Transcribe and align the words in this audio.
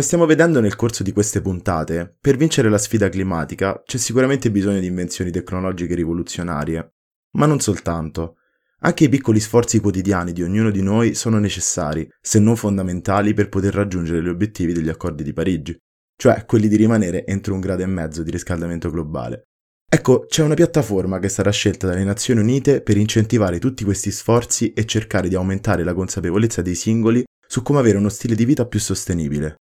Come 0.00 0.12
stiamo 0.12 0.32
vedendo 0.32 0.60
nel 0.62 0.76
corso 0.76 1.02
di 1.02 1.12
queste 1.12 1.42
puntate, 1.42 2.16
per 2.18 2.38
vincere 2.38 2.70
la 2.70 2.78
sfida 2.78 3.10
climatica 3.10 3.82
c'è 3.84 3.98
sicuramente 3.98 4.50
bisogno 4.50 4.80
di 4.80 4.86
invenzioni 4.86 5.30
tecnologiche 5.30 5.94
rivoluzionarie. 5.94 6.94
Ma 7.32 7.44
non 7.44 7.60
soltanto. 7.60 8.36
Anche 8.78 9.04
i 9.04 9.08
piccoli 9.10 9.40
sforzi 9.40 9.78
quotidiani 9.78 10.32
di 10.32 10.42
ognuno 10.42 10.70
di 10.70 10.80
noi 10.80 11.12
sono 11.12 11.38
necessari, 11.38 12.10
se 12.18 12.38
non 12.38 12.56
fondamentali, 12.56 13.34
per 13.34 13.50
poter 13.50 13.74
raggiungere 13.74 14.22
gli 14.22 14.28
obiettivi 14.28 14.72
degli 14.72 14.88
accordi 14.88 15.22
di 15.22 15.34
Parigi, 15.34 15.78
cioè 16.16 16.46
quelli 16.46 16.68
di 16.68 16.76
rimanere 16.76 17.26
entro 17.26 17.52
un 17.52 17.60
grado 17.60 17.82
e 17.82 17.86
mezzo 17.86 18.22
di 18.22 18.30
riscaldamento 18.30 18.90
globale. 18.90 19.48
Ecco, 19.86 20.24
c'è 20.24 20.42
una 20.42 20.54
piattaforma 20.54 21.18
che 21.18 21.28
sarà 21.28 21.50
scelta 21.50 21.86
dalle 21.86 22.04
Nazioni 22.04 22.40
Unite 22.40 22.80
per 22.80 22.96
incentivare 22.96 23.58
tutti 23.58 23.84
questi 23.84 24.10
sforzi 24.10 24.72
e 24.72 24.86
cercare 24.86 25.28
di 25.28 25.34
aumentare 25.34 25.84
la 25.84 25.92
consapevolezza 25.92 26.62
dei 26.62 26.74
singoli 26.74 27.22
su 27.46 27.60
come 27.60 27.80
avere 27.80 27.98
uno 27.98 28.08
stile 28.08 28.34
di 28.34 28.46
vita 28.46 28.64
più 28.64 28.80
sostenibile. 28.80 29.56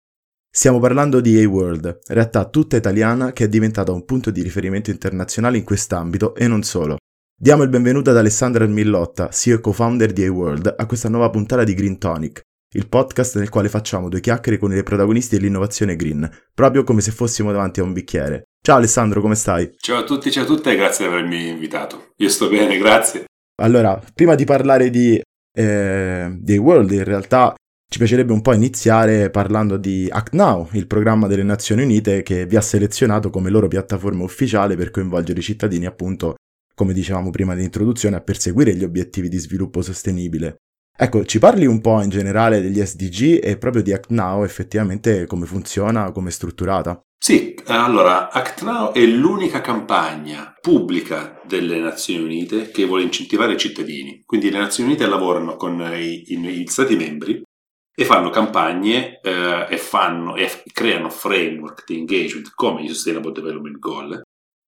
Stiamo 0.50 0.80
parlando 0.80 1.20
di 1.20 1.40
A-World, 1.40 2.00
realtà 2.08 2.46
tutta 2.46 2.76
italiana 2.76 3.32
che 3.32 3.44
è 3.44 3.48
diventata 3.48 3.92
un 3.92 4.04
punto 4.04 4.30
di 4.30 4.42
riferimento 4.42 4.90
internazionale 4.90 5.58
in 5.58 5.64
quest'ambito 5.64 6.34
e 6.34 6.48
non 6.48 6.62
solo. 6.62 6.96
Diamo 7.38 7.62
il 7.62 7.68
benvenuto 7.68 8.10
ad 8.10 8.16
Alessandra 8.16 8.66
Millotta, 8.66 9.28
CEO 9.28 9.58
e 9.58 9.60
co-founder 9.60 10.12
di 10.12 10.24
A-World, 10.24 10.74
a 10.76 10.86
questa 10.86 11.08
nuova 11.08 11.30
puntata 11.30 11.62
di 11.62 11.74
Green 11.74 11.98
Tonic, 11.98 12.40
il 12.74 12.88
podcast 12.88 13.38
nel 13.38 13.50
quale 13.50 13.68
facciamo 13.68 14.08
due 14.08 14.20
chiacchiere 14.20 14.58
con 14.58 14.74
i 14.74 14.82
protagonisti 14.82 15.36
dell'innovazione 15.36 15.94
green, 15.94 16.28
proprio 16.52 16.82
come 16.82 17.02
se 17.02 17.12
fossimo 17.12 17.52
davanti 17.52 17.78
a 17.78 17.84
un 17.84 17.92
bicchiere. 17.92 18.44
Ciao 18.60 18.78
Alessandro, 18.78 19.20
come 19.20 19.36
stai? 19.36 19.70
Ciao 19.76 19.98
a 19.98 20.04
tutti, 20.04 20.30
ciao 20.32 20.42
a 20.42 20.46
tutte 20.46 20.72
e 20.72 20.76
grazie 20.76 21.06
di 21.06 21.12
avermi 21.12 21.48
invitato. 21.48 22.14
Io 22.16 22.28
sto 22.30 22.48
bene, 22.48 22.78
grazie. 22.78 23.26
Allora, 23.62 24.02
prima 24.12 24.34
di 24.34 24.44
parlare 24.44 24.90
di, 24.90 25.20
eh, 25.56 26.36
di 26.36 26.56
World, 26.56 26.90
in 26.90 27.04
realtà 27.04 27.54
ci 27.90 27.96
piacerebbe 28.04 28.32
un 28.32 28.42
po' 28.42 28.52
iniziare 28.52 29.30
parlando 29.30 29.78
di 29.78 30.08
Act 30.10 30.34
Now, 30.34 30.68
il 30.72 30.86
programma 30.86 31.26
delle 31.26 31.42
Nazioni 31.42 31.84
Unite 31.84 32.22
che 32.22 32.44
vi 32.44 32.56
ha 32.56 32.60
selezionato 32.60 33.30
come 33.30 33.48
loro 33.48 33.66
piattaforma 33.66 34.24
ufficiale 34.24 34.76
per 34.76 34.90
coinvolgere 34.90 35.40
i 35.40 35.42
cittadini, 35.42 35.86
appunto, 35.86 36.34
come 36.74 36.92
dicevamo 36.92 37.30
prima 37.30 37.54
dell'introduzione, 37.54 38.16
a 38.16 38.20
perseguire 38.20 38.74
gli 38.74 38.84
obiettivi 38.84 39.30
di 39.30 39.38
sviluppo 39.38 39.80
sostenibile. 39.80 40.56
Ecco, 41.00 41.24
ci 41.24 41.38
parli 41.38 41.64
un 41.64 41.80
po' 41.80 42.02
in 42.02 42.10
generale 42.10 42.60
degli 42.60 42.84
SDG 42.84 43.40
e 43.42 43.56
proprio 43.56 43.82
di 43.82 43.92
Act 43.92 44.10
Now, 44.10 44.44
effettivamente 44.44 45.26
come 45.26 45.46
funziona, 45.46 46.12
come 46.12 46.28
è 46.28 46.32
strutturata? 46.32 47.00
Sì, 47.18 47.56
allora 47.66 48.30
Act 48.30 48.62
Now 48.64 48.92
è 48.92 49.04
l'unica 49.06 49.60
campagna 49.62 50.54
pubblica 50.60 51.40
delle 51.46 51.78
Nazioni 51.80 52.22
Unite 52.22 52.70
che 52.70 52.84
vuole 52.84 53.04
incentivare 53.04 53.54
i 53.54 53.58
cittadini. 53.58 54.22
Quindi 54.26 54.50
le 54.50 54.58
Nazioni 54.58 54.90
Unite 54.90 55.06
lavorano 55.06 55.56
con 55.56 55.80
i, 55.96 56.32
i, 56.32 56.38
gli 56.38 56.66
Stati 56.66 56.94
membri 56.94 57.42
e 57.98 58.04
fanno 58.04 58.30
campagne 58.30 59.18
eh, 59.20 59.66
e, 59.68 59.76
fanno, 59.76 60.36
e 60.36 60.48
creano 60.72 61.10
framework 61.10 61.82
di 61.84 61.98
engagement 61.98 62.52
come 62.54 62.82
i 62.82 62.88
Sustainable 62.88 63.32
Development 63.32 63.76
Goal 63.80 64.22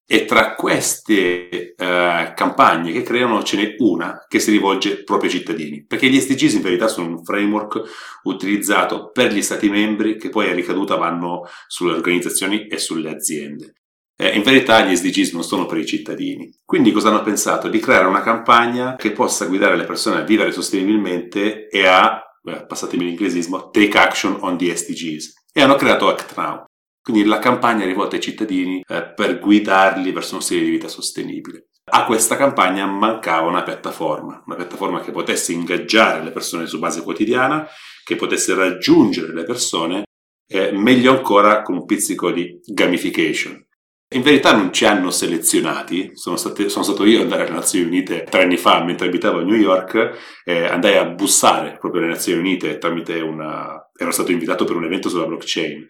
e 0.04 0.24
tra 0.24 0.56
queste 0.56 1.76
eh, 1.76 2.32
campagne 2.34 2.90
che 2.90 3.04
creano 3.04 3.44
ce 3.44 3.56
n'è 3.56 3.76
una 3.78 4.26
che 4.26 4.40
si 4.40 4.50
rivolge 4.50 5.04
proprio 5.04 5.30
ai 5.30 5.36
cittadini, 5.36 5.84
perché 5.86 6.08
gli 6.08 6.18
SDGs 6.18 6.54
in 6.54 6.62
verità 6.62 6.88
sono 6.88 7.06
un 7.06 7.24
framework 7.24 7.80
utilizzato 8.24 9.12
per 9.12 9.32
gli 9.32 9.42
Stati 9.42 9.70
membri 9.70 10.18
che 10.18 10.28
poi 10.30 10.50
a 10.50 10.52
ricaduta 10.52 10.96
vanno 10.96 11.42
sulle 11.68 11.92
organizzazioni 11.92 12.66
e 12.66 12.78
sulle 12.78 13.10
aziende. 13.10 13.74
Eh, 14.16 14.30
in 14.30 14.42
verità 14.42 14.84
gli 14.84 14.96
SDGs 14.96 15.34
non 15.34 15.44
sono 15.44 15.66
per 15.66 15.78
i 15.78 15.86
cittadini. 15.86 16.52
Quindi 16.64 16.90
cosa 16.90 17.10
hanno 17.10 17.22
pensato? 17.22 17.68
Di 17.68 17.78
creare 17.78 18.08
una 18.08 18.22
campagna 18.22 18.96
che 18.96 19.12
possa 19.12 19.46
guidare 19.46 19.76
le 19.76 19.84
persone 19.84 20.16
a 20.16 20.24
vivere 20.24 20.50
sostenibilmente 20.50 21.68
e 21.68 21.86
a, 21.86 22.20
passatemi 22.66 23.04
l'inglesismo, 23.04 23.70
take 23.70 23.98
action 23.98 24.36
on 24.40 24.56
the 24.56 24.74
SDGs. 24.74 25.32
E 25.52 25.62
hanno 25.62 25.76
creato 25.76 26.08
Act 26.08 26.36
Now. 26.36 26.64
Quindi 27.02 27.24
la 27.24 27.38
campagna 27.38 27.84
rivolta 27.84 28.16
ai 28.16 28.22
cittadini 28.22 28.82
eh, 28.86 29.12
per 29.14 29.38
guidarli 29.38 30.12
verso 30.12 30.34
uno 30.34 30.42
stile 30.42 30.64
di 30.64 30.70
vita 30.70 30.88
sostenibile. 30.88 31.68
A 31.92 32.04
questa 32.04 32.36
campagna 32.36 32.86
mancava 32.86 33.48
una 33.48 33.62
piattaforma, 33.62 34.42
una 34.46 34.56
piattaforma 34.56 35.00
che 35.00 35.10
potesse 35.10 35.52
ingaggiare 35.52 36.22
le 36.22 36.30
persone 36.30 36.66
su 36.66 36.78
base 36.78 37.02
quotidiana, 37.02 37.66
che 38.04 38.16
potesse 38.16 38.54
raggiungere 38.54 39.32
le 39.32 39.42
persone, 39.44 40.04
eh, 40.46 40.70
meglio 40.72 41.10
ancora 41.10 41.62
con 41.62 41.76
un 41.76 41.84
pizzico 41.86 42.30
di 42.30 42.60
gamification. 42.64 43.66
In 44.12 44.22
verità 44.22 44.56
non 44.56 44.72
ci 44.72 44.84
hanno 44.84 45.10
selezionati, 45.10 46.10
sono, 46.14 46.36
state, 46.36 46.68
sono 46.68 46.84
stato 46.84 47.04
io 47.04 47.18
ad 47.18 47.24
andare 47.24 47.44
alle 47.44 47.54
Nazioni 47.54 47.86
Unite 47.86 48.24
tre 48.24 48.42
anni 48.42 48.56
fa 48.56 48.82
mentre 48.82 49.06
abitavo 49.06 49.38
a 49.38 49.42
New 49.42 49.54
York, 49.54 50.40
eh, 50.44 50.64
andai 50.64 50.96
a 50.96 51.04
bussare 51.04 51.76
proprio 51.78 52.02
alle 52.02 52.10
Nazioni 52.10 52.40
Unite 52.40 52.78
tramite 52.78 53.20
una... 53.20 53.88
ero 53.96 54.10
stato 54.10 54.32
invitato 54.32 54.64
per 54.64 54.74
un 54.74 54.84
evento 54.84 55.08
sulla 55.08 55.26
blockchain 55.26 55.88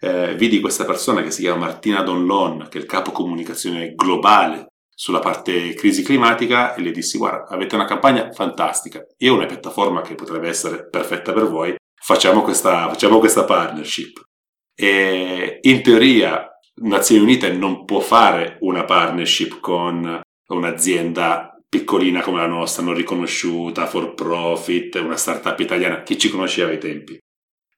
eh, 0.00 0.34
vidi 0.34 0.60
questa 0.60 0.84
persona 0.84 1.22
che 1.22 1.30
si 1.30 1.42
chiama 1.42 1.66
Martina 1.66 2.02
Donlon, 2.02 2.68
che 2.70 2.78
è 2.78 2.80
il 2.80 2.86
capo 2.86 3.12
comunicazione 3.12 3.94
globale 3.94 4.68
sulla 4.94 5.18
parte 5.18 5.74
crisi 5.74 6.02
climatica 6.02 6.74
e 6.74 6.82
le 6.82 6.90
dissi 6.90 7.18
guarda 7.18 7.48
avete 7.48 7.74
una 7.74 7.84
campagna 7.84 8.30
fantastica, 8.32 9.04
io 9.18 9.32
ho 9.32 9.36
una 9.36 9.46
piattaforma 9.46 10.00
che 10.00 10.14
potrebbe 10.14 10.48
essere 10.48 10.88
perfetta 10.88 11.32
per 11.32 11.44
voi, 11.44 11.74
facciamo 11.94 12.42
questa, 12.42 12.88
facciamo 12.88 13.18
questa 13.18 13.44
partnership. 13.44 14.22
E 14.74 15.58
in 15.60 15.82
teoria 15.82 16.48
Nazioni 16.82 17.22
Unite 17.22 17.52
non 17.52 17.84
può 17.84 18.00
fare 18.00 18.56
una 18.60 18.84
partnership 18.84 19.60
con 19.60 20.20
un'azienda 20.48 21.50
piccolina 21.68 22.22
come 22.22 22.40
la 22.40 22.46
nostra, 22.46 22.82
non 22.82 22.94
riconosciuta, 22.94 23.86
for 23.86 24.14
profit, 24.14 24.96
una 24.96 25.16
startup 25.16 25.58
italiana, 25.60 26.02
chi 26.02 26.18
ci 26.18 26.30
conosceva 26.30 26.70
ai 26.70 26.78
tempi. 26.78 27.18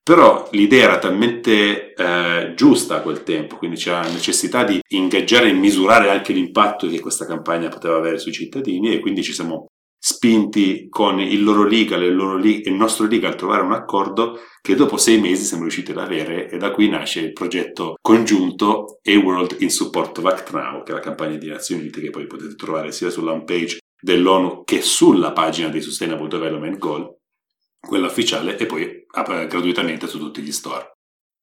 Però 0.05 0.49
l'idea 0.53 0.85
era 0.85 0.99
talmente 0.99 1.95
eh, 1.95 2.55
giusta 2.57 2.97
a 2.97 3.01
quel 3.03 3.23
tempo, 3.23 3.57
quindi 3.57 3.77
c'era 3.77 4.03
necessità 4.03 4.65
di 4.65 4.81
ingaggiare 4.89 5.49
e 5.49 5.53
misurare 5.53 6.11
anche 6.11 6.33
l'impatto 6.33 6.89
che 6.89 6.99
questa 6.99 7.27
campagna 7.27 7.69
poteva 7.69 7.97
avere 7.97 8.19
sui 8.19 8.33
cittadini 8.33 8.93
e 8.93 8.99
quindi 8.99 9.23
ci 9.23 9.33
siamo 9.33 9.67
spinti 10.05 10.89
con 10.89 11.21
il 11.21 11.45
loro 11.45 11.63
legal 11.63 12.03
e 12.03 12.07
il, 12.07 12.17
loro 12.17 12.37
legal, 12.37 12.73
il 12.73 12.75
nostro 12.75 13.07
legal 13.07 13.33
a 13.33 13.37
trovare 13.37 13.63
un 13.63 13.71
accordo 13.71 14.41
che 14.61 14.75
dopo 14.75 14.97
sei 14.97 15.21
mesi 15.21 15.45
siamo 15.45 15.63
riusciti 15.63 15.93
ad 15.93 15.99
avere 15.99 16.51
e 16.51 16.59
da 16.59 16.73
qui 16.73 16.89
nasce 16.89 17.21
il 17.21 17.33
progetto 17.33 17.95
congiunto 18.03 18.99
A-World 19.05 19.59
in 19.61 19.71
Support 19.71 20.19
of 20.19 20.25
Act 20.25 20.51
Now, 20.51 20.83
che 20.83 20.91
è 20.91 20.95
la 20.97 21.01
campagna 21.01 21.37
di 21.37 21.47
Nazioni 21.47 21.83
Unite 21.83 22.01
che 22.01 22.11
poi 22.11 22.27
potete 22.27 22.57
trovare 22.57 22.91
sia 22.91 23.11
sulla 23.11 23.31
home 23.31 23.45
page 23.45 23.79
dell'ONU 24.01 24.65
che 24.65 24.83
sulla 24.83 25.31
pagina 25.31 25.69
dei 25.69 25.81
Sustainable 25.81 26.27
Development 26.27 26.79
Goal 26.79 27.19
quella 27.79 28.09
ufficiale 28.09 28.59
e 28.59 28.67
poi 28.67 29.07
gratuitamente 29.09 30.09
su 30.09 30.19
tutti 30.19 30.43
gli 30.43 30.51
store. 30.51 30.95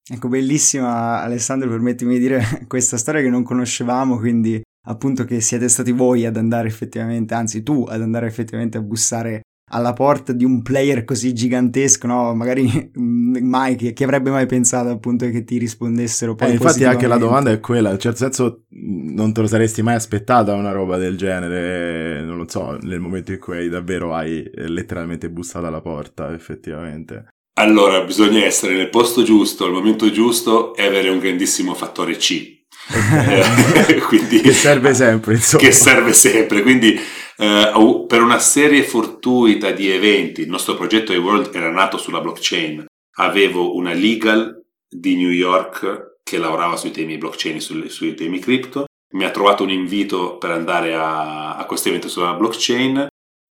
Ecco, 0.05 0.27
bellissima 0.27 1.21
Alessandro, 1.21 1.69
permettimi 1.69 2.15
di 2.15 2.19
dire 2.19 2.43
questa 2.67 2.97
storia 2.97 3.21
che 3.21 3.29
non 3.29 3.43
conoscevamo, 3.43 4.17
quindi 4.17 4.61
appunto 4.87 5.25
che 5.25 5.41
siete 5.41 5.67
stati 5.67 5.91
voi 5.91 6.25
ad 6.25 6.37
andare 6.37 6.67
effettivamente, 6.67 7.33
anzi 7.33 7.63
tu 7.63 7.85
ad 7.87 8.01
andare 8.01 8.27
effettivamente 8.27 8.77
a 8.77 8.81
bussare 8.81 9.41
alla 9.71 9.93
porta 9.93 10.33
di 10.33 10.43
un 10.43 10.61
player 10.61 11.03
così 11.03 11.33
gigantesco, 11.33 12.07
no? 12.07 12.33
Magari 12.33 12.65
mm, 12.99 13.37
mai, 13.41 13.75
chi, 13.75 13.93
chi 13.93 14.03
avrebbe 14.03 14.29
mai 14.29 14.45
pensato 14.45 14.89
appunto 14.89 15.29
che 15.29 15.43
ti 15.43 15.57
rispondessero 15.57 16.35
poi 16.35 16.49
eh, 16.49 16.53
Infatti 16.53 16.83
anche 16.83 17.07
la 17.07 17.17
domanda 17.17 17.51
è 17.51 17.59
quella, 17.59 17.91
in 17.91 17.99
certo 17.99 18.17
senso 18.17 18.63
non 18.69 19.33
te 19.33 19.41
lo 19.41 19.47
saresti 19.47 19.81
mai 19.81 19.95
aspettata 19.95 20.53
una 20.53 20.71
roba 20.71 20.97
del 20.97 21.17
genere, 21.17 22.23
non 22.23 22.37
lo 22.37 22.45
so, 22.47 22.77
nel 22.81 22.99
momento 22.99 23.31
in 23.31 23.39
cui 23.39 23.69
davvero 23.69 24.13
hai 24.13 24.49
letteralmente 24.53 25.29
bussato 25.29 25.65
alla 25.65 25.81
porta, 25.81 26.33
effettivamente. 26.33 27.27
Allora, 27.59 28.01
bisogna 28.05 28.45
essere 28.45 28.73
nel 28.73 28.89
posto 28.89 29.21
giusto, 29.21 29.65
al 29.65 29.71
momento 29.71 30.09
giusto 30.09 30.73
e 30.75 30.85
avere 30.85 31.09
un 31.09 31.19
grandissimo 31.19 31.73
fattore 31.73 32.15
C. 32.15 32.58
Quindi, 34.07 34.41
che 34.41 34.51
serve 34.51 34.93
sempre, 34.93 35.35
insomma. 35.35 35.63
Che 35.63 35.71
serve 35.71 36.13
sempre, 36.13 36.61
quindi 36.63 36.99
eh, 37.37 38.05
per 38.07 38.21
una 38.21 38.39
serie 38.39 38.83
fortuita 38.83 39.71
di 39.71 39.89
eventi, 39.89 40.41
il 40.41 40.49
nostro 40.49 40.75
progetto 40.75 41.13
eWorld 41.13 41.53
era 41.53 41.69
nato 41.69 41.97
sulla 41.97 42.19
blockchain, 42.19 42.85
avevo 43.17 43.75
una 43.75 43.93
legal 43.93 44.63
di 44.89 45.15
New 45.15 45.29
York 45.29 46.17
che 46.23 46.37
lavorava 46.37 46.75
sui 46.75 46.91
temi 46.91 47.17
blockchain 47.17 47.59
sui, 47.59 47.89
sui 47.89 48.15
temi 48.15 48.39
cripto, 48.39 48.85
mi 49.13 49.23
ha 49.23 49.31
trovato 49.31 49.63
un 49.63 49.69
invito 49.69 50.37
per 50.37 50.51
andare 50.51 50.93
a, 50.95 51.55
a 51.55 51.65
questo 51.65 51.89
evento 51.89 52.09
sulla 52.09 52.33
blockchain, 52.33 53.07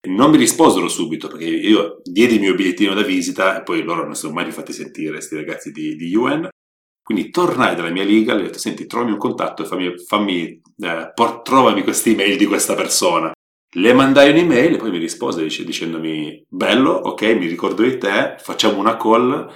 non 0.05 0.31
mi 0.31 0.37
risposero 0.37 0.87
subito 0.89 1.27
perché 1.27 1.45
io 1.45 2.01
diedi 2.03 2.35
il 2.35 2.41
mio 2.41 2.55
bigliettino 2.55 2.93
da 2.93 3.03
visita 3.03 3.57
e 3.57 3.63
poi 3.63 3.83
loro 3.83 4.03
non 4.03 4.15
si 4.15 4.21
sono 4.21 4.33
mai 4.33 4.51
fatti 4.51 4.73
sentire, 4.73 5.13
questi 5.13 5.35
ragazzi 5.35 5.71
di, 5.71 5.95
di 5.95 6.13
UN. 6.13 6.49
Quindi 7.03 7.29
tornai 7.31 7.75
dalla 7.75 7.89
mia 7.89 8.05
liga 8.05 8.33
e 8.33 8.37
ho 8.37 8.41
detto, 8.41 8.57
senti, 8.57 8.87
trovami 8.87 9.11
un 9.11 9.17
contatto 9.17 9.63
e 9.63 9.65
fammi, 9.65 9.93
fammi 10.07 10.61
eh, 10.79 11.11
por- 11.13 11.41
trovami 11.41 11.83
queste 11.83 12.11
email 12.11 12.37
di 12.37 12.45
questa 12.45 12.75
persona. 12.75 13.31
Le 13.75 13.93
mandai 13.93 14.29
un'email 14.29 14.75
e 14.75 14.77
poi 14.77 14.91
mi 14.91 14.99
rispose 14.99 15.43
dice, 15.43 15.65
dicendomi 15.65 16.45
bello, 16.47 16.91
ok, 16.91 17.23
mi 17.35 17.47
ricordo 17.47 17.83
di 17.83 17.97
te, 17.97 18.35
facciamo 18.39 18.79
una 18.79 18.95
call. 18.95 19.51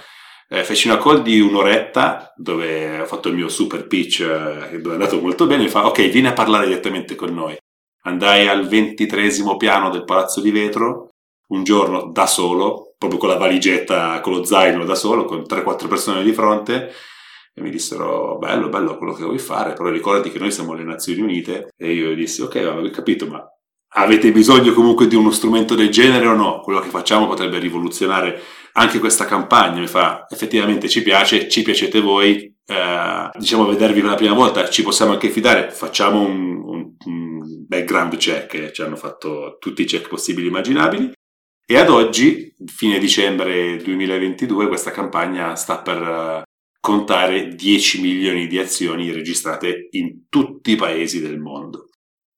Eh, 0.50 0.62
feci 0.62 0.88
una 0.88 0.98
call 0.98 1.22
di 1.22 1.40
un'oretta 1.40 2.34
dove 2.36 3.00
ho 3.00 3.06
fatto 3.06 3.28
il 3.28 3.34
mio 3.34 3.48
super 3.48 3.86
pitch, 3.86 4.20
eh, 4.20 4.80
dove 4.80 4.90
è 4.90 4.98
andato 4.98 5.18
molto 5.18 5.46
bene. 5.46 5.62
Mi 5.62 5.68
fa, 5.70 5.86
ok, 5.86 6.08
vieni 6.10 6.26
a 6.26 6.34
parlare 6.34 6.66
direttamente 6.66 7.14
con 7.14 7.32
noi. 7.32 7.56
Andai 8.02 8.46
al 8.46 8.66
ventitresimo 8.68 9.56
piano 9.56 9.88
del 9.88 10.04
Palazzo 10.04 10.42
di 10.42 10.50
Vetro, 10.50 11.08
un 11.48 11.64
giorno 11.64 12.10
da 12.12 12.26
solo, 12.26 12.94
proprio 12.98 13.18
con 13.18 13.30
la 13.30 13.36
valigetta, 13.36 14.20
con 14.20 14.34
lo 14.34 14.44
zaino 14.44 14.84
da 14.84 14.94
solo, 14.94 15.24
con 15.24 15.44
3-4 15.46 15.88
persone 15.88 16.22
di 16.22 16.32
fronte 16.32 16.92
e 17.58 17.62
mi 17.62 17.70
dissero 17.70 18.38
bello, 18.38 18.68
bello 18.68 18.96
quello 18.96 19.12
che 19.12 19.24
vuoi 19.24 19.38
fare, 19.38 19.72
però 19.72 19.90
ricordati 19.90 20.30
che 20.30 20.38
noi 20.38 20.50
siamo 20.50 20.72
le 20.74 20.84
Nazioni 20.84 21.20
Unite. 21.20 21.68
E 21.76 21.92
io 21.92 22.14
dissi 22.14 22.40
ok, 22.42 22.56
avevo 22.56 22.88
capito, 22.90 23.26
ma 23.26 23.44
avete 23.92 24.32
bisogno 24.32 24.72
comunque 24.72 25.06
di 25.06 25.16
uno 25.16 25.30
strumento 25.30 25.74
del 25.74 25.90
genere 25.90 26.26
o 26.26 26.34
no? 26.34 26.60
Quello 26.60 26.80
che 26.80 26.88
facciamo 26.88 27.26
potrebbe 27.26 27.58
rivoluzionare 27.58 28.40
anche 28.72 28.98
questa 29.00 29.24
campagna, 29.24 29.80
mi 29.80 29.88
fa 29.88 30.26
effettivamente 30.28 30.88
ci 30.88 31.02
piace, 31.02 31.48
ci 31.48 31.62
piacete 31.62 32.00
voi, 32.00 32.54
eh, 32.64 33.30
diciamo 33.36 33.66
vedervi 33.66 34.00
per 34.00 34.10
la 34.10 34.16
prima 34.16 34.34
volta, 34.34 34.68
ci 34.68 34.82
possiamo 34.82 35.12
anche 35.12 35.30
fidare, 35.30 35.70
facciamo 35.70 36.20
un, 36.20 36.62
un, 36.64 36.94
un 37.06 37.66
background 37.66 38.16
check, 38.16 38.70
ci 38.70 38.82
hanno 38.82 38.96
fatto 38.96 39.56
tutti 39.58 39.82
i 39.82 39.84
check 39.84 40.08
possibili 40.08 40.46
e 40.46 40.50
immaginabili. 40.50 41.12
E 41.70 41.76
ad 41.76 41.90
oggi, 41.90 42.54
fine 42.66 42.98
dicembre 42.98 43.76
2022, 43.82 44.68
questa 44.68 44.90
campagna 44.90 45.54
sta 45.54 45.78
per 45.78 46.46
contare 46.88 47.48
10 47.48 48.00
milioni 48.00 48.46
di 48.46 48.58
azioni 48.58 49.12
registrate 49.12 49.88
in 49.90 50.26
tutti 50.30 50.70
i 50.70 50.76
paesi 50.76 51.20
del 51.20 51.38
mondo. 51.38 51.90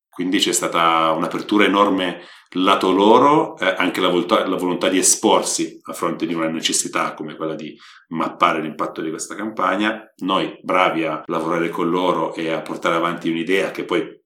Quindi 0.08 0.38
c'è 0.38 0.50
stata 0.50 1.12
un'apertura 1.12 1.66
enorme 1.66 2.22
lato 2.54 2.90
loro, 2.90 3.56
eh, 3.58 3.72
anche 3.78 4.00
la 4.00 4.08
volontà, 4.08 4.44
la 4.48 4.56
volontà, 4.56 4.88
di 4.88 4.98
esporsi 4.98 5.78
a 5.82 5.92
fronte 5.92 6.26
di 6.26 6.34
una 6.34 6.48
necessità 6.48 7.14
come 7.14 7.36
quella 7.36 7.54
di 7.54 7.78
mappare 8.08 8.60
l'impatto 8.60 9.00
di 9.00 9.10
questa 9.10 9.36
campagna. 9.36 10.02
Noi 10.24 10.58
bravi 10.62 11.04
a 11.04 11.22
lavorare 11.26 11.68
con 11.68 11.88
loro 11.88 12.34
e 12.34 12.50
a 12.50 12.60
portare 12.60 12.96
avanti 12.96 13.30
un'idea 13.30 13.70
che 13.70 13.84
poi 13.84 14.19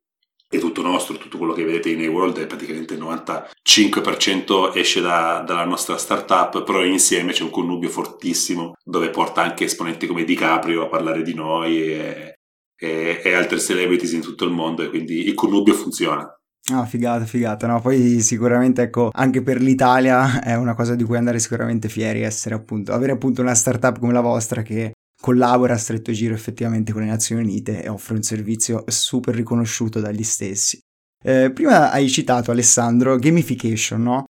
è 0.56 0.60
tutto 0.60 0.82
nostro, 0.82 1.16
tutto 1.16 1.38
quello 1.38 1.52
che 1.52 1.64
vedete 1.64 1.90
in 1.90 2.04
A-World 2.06 2.38
è 2.38 2.46
praticamente 2.46 2.94
il 2.94 3.00
95% 3.00 4.76
esce 4.76 5.00
da, 5.00 5.42
dalla 5.46 5.64
nostra 5.64 5.96
startup, 5.96 6.62
però 6.64 6.84
insieme 6.84 7.32
c'è 7.32 7.42
un 7.42 7.50
connubio 7.50 7.88
fortissimo 7.88 8.74
dove 8.84 9.10
porta 9.10 9.42
anche 9.42 9.64
esponenti 9.64 10.06
come 10.06 10.24
DiCaprio 10.24 10.84
a 10.84 10.88
parlare 10.88 11.22
di 11.22 11.34
noi 11.34 11.82
e, 11.82 12.34
e, 12.76 13.20
e 13.22 13.34
altre 13.34 13.58
celebrities 13.58 14.12
in 14.12 14.20
tutto 14.20 14.44
il 14.44 14.52
mondo 14.52 14.82
e 14.82 14.88
quindi 14.88 15.26
il 15.26 15.34
connubio 15.34 15.74
funziona. 15.74 16.28
Ah, 16.72 16.86
figata, 16.86 17.26
figata, 17.26 17.66
no? 17.66 17.80
Poi 17.80 18.20
sicuramente, 18.20 18.82
ecco, 18.82 19.10
anche 19.12 19.42
per 19.42 19.60
l'Italia 19.60 20.42
è 20.42 20.54
una 20.56 20.74
cosa 20.74 20.94
di 20.94 21.04
cui 21.04 21.18
andare 21.18 21.38
sicuramente 21.38 21.90
fieri, 21.90 22.22
essere 22.22 22.54
appunto, 22.54 22.92
avere 22.92 23.12
appunto 23.12 23.42
una 23.42 23.54
startup 23.54 23.98
come 23.98 24.14
la 24.14 24.22
vostra 24.22 24.62
che 24.62 24.92
collabora 25.24 25.72
a 25.72 25.78
stretto 25.78 26.12
giro 26.12 26.34
effettivamente 26.34 26.92
con 26.92 27.00
le 27.00 27.08
Nazioni 27.08 27.40
Unite 27.40 27.82
e 27.82 27.88
offre 27.88 28.12
un 28.12 28.22
servizio 28.22 28.84
super 28.88 29.34
riconosciuto 29.34 29.98
dagli 29.98 30.22
stessi. 30.22 30.78
Eh, 31.24 31.50
prima 31.50 31.90
hai 31.90 32.10
citato 32.10 32.50
Alessandro 32.50 33.16
gamification, 33.16 34.02
no? 34.02 34.24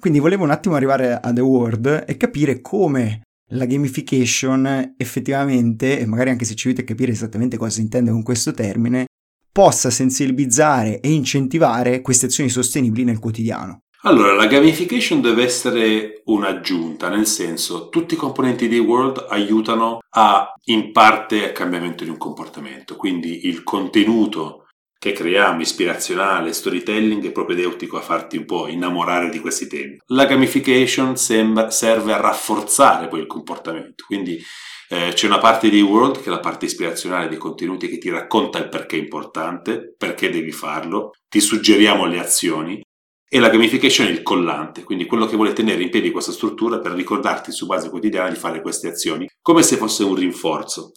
Quindi 0.00 0.20
volevo 0.20 0.44
un 0.44 0.50
attimo 0.50 0.74
arrivare 0.74 1.20
a 1.20 1.32
The 1.34 1.42
World 1.42 2.04
e 2.06 2.16
capire 2.16 2.62
come 2.62 3.24
la 3.50 3.66
gamification 3.66 4.94
effettivamente, 4.96 6.00
e 6.00 6.06
magari 6.06 6.30
anche 6.30 6.46
se 6.46 6.54
ci 6.54 6.68
avete 6.68 6.82
capire 6.82 7.12
esattamente 7.12 7.58
cosa 7.58 7.82
intende 7.82 8.10
con 8.10 8.22
questo 8.22 8.52
termine, 8.52 9.04
possa 9.52 9.90
sensibilizzare 9.90 11.00
e 11.00 11.12
incentivare 11.12 12.00
queste 12.00 12.24
azioni 12.24 12.48
sostenibili 12.48 13.04
nel 13.04 13.18
quotidiano. 13.18 13.80
Allora, 14.08 14.32
la 14.32 14.46
gamification 14.46 15.20
deve 15.20 15.44
essere 15.44 16.22
un'aggiunta, 16.24 17.10
nel 17.10 17.26
senso 17.26 17.90
tutti 17.90 18.14
i 18.14 18.16
componenti 18.16 18.66
di 18.66 18.78
World 18.78 19.26
aiutano 19.28 19.98
a, 20.14 20.50
in 20.64 20.92
parte, 20.92 21.44
al 21.44 21.52
cambiamento 21.52 22.04
di 22.04 22.10
un 22.10 22.16
comportamento, 22.16 22.96
quindi 22.96 23.46
il 23.48 23.62
contenuto 23.62 24.64
che 24.98 25.12
creiamo, 25.12 25.60
ispirazionale, 25.60 26.54
storytelling, 26.54 27.22
è 27.26 27.32
propedeutico 27.32 27.98
a 27.98 28.00
farti 28.00 28.38
un 28.38 28.46
po' 28.46 28.66
innamorare 28.66 29.28
di 29.28 29.40
questi 29.40 29.66
temi. 29.66 29.98
La 30.06 30.24
gamification 30.24 31.18
sembra, 31.18 31.70
serve 31.70 32.14
a 32.14 32.20
rafforzare 32.20 33.08
poi 33.08 33.20
il 33.20 33.26
comportamento, 33.26 34.04
quindi 34.06 34.42
eh, 34.88 35.12
c'è 35.12 35.26
una 35.26 35.36
parte 35.36 35.68
di 35.68 35.82
World 35.82 36.22
che 36.22 36.28
è 36.28 36.30
la 36.30 36.40
parte 36.40 36.64
ispirazionale 36.64 37.28
dei 37.28 37.36
contenuti 37.36 37.90
che 37.90 37.98
ti 37.98 38.08
racconta 38.08 38.56
il 38.56 38.70
perché 38.70 38.96
è 38.96 39.00
importante, 39.00 39.94
perché 39.98 40.30
devi 40.30 40.50
farlo, 40.50 41.10
ti 41.28 41.40
suggeriamo 41.40 42.06
le 42.06 42.20
azioni 42.20 42.80
e 43.28 43.38
la 43.38 43.50
gamification 43.50 44.06
è 44.06 44.10
il 44.10 44.22
collante, 44.22 44.84
quindi 44.84 45.04
quello 45.04 45.26
che 45.26 45.36
vuole 45.36 45.52
tenere 45.52 45.82
in 45.82 45.90
piedi 45.90 46.10
questa 46.10 46.32
struttura 46.32 46.80
per 46.80 46.92
ricordarti 46.92 47.52
su 47.52 47.66
base 47.66 47.90
quotidiana 47.90 48.30
di 48.30 48.36
fare 48.36 48.62
queste 48.62 48.88
azioni, 48.88 49.28
come 49.42 49.62
se 49.62 49.76
fosse 49.76 50.02
un 50.02 50.14
rinforzo. 50.14 50.92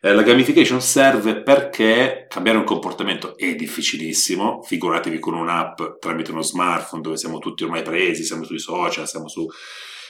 Eh, 0.00 0.12
la 0.12 0.22
gamification 0.22 0.80
serve 0.80 1.42
perché 1.42 2.26
cambiare 2.28 2.58
un 2.58 2.64
comportamento 2.64 3.36
è 3.36 3.54
difficilissimo, 3.54 4.62
figuratevi 4.62 5.18
con 5.18 5.34
un'app 5.34 5.80
tramite 6.00 6.30
uno 6.32 6.42
smartphone 6.42 7.02
dove 7.02 7.16
siamo 7.16 7.38
tutti 7.38 7.64
ormai 7.64 7.82
presi, 7.82 8.24
siamo 8.24 8.44
sui 8.44 8.58
social, 8.58 9.08
siamo 9.08 9.28
su... 9.28 9.46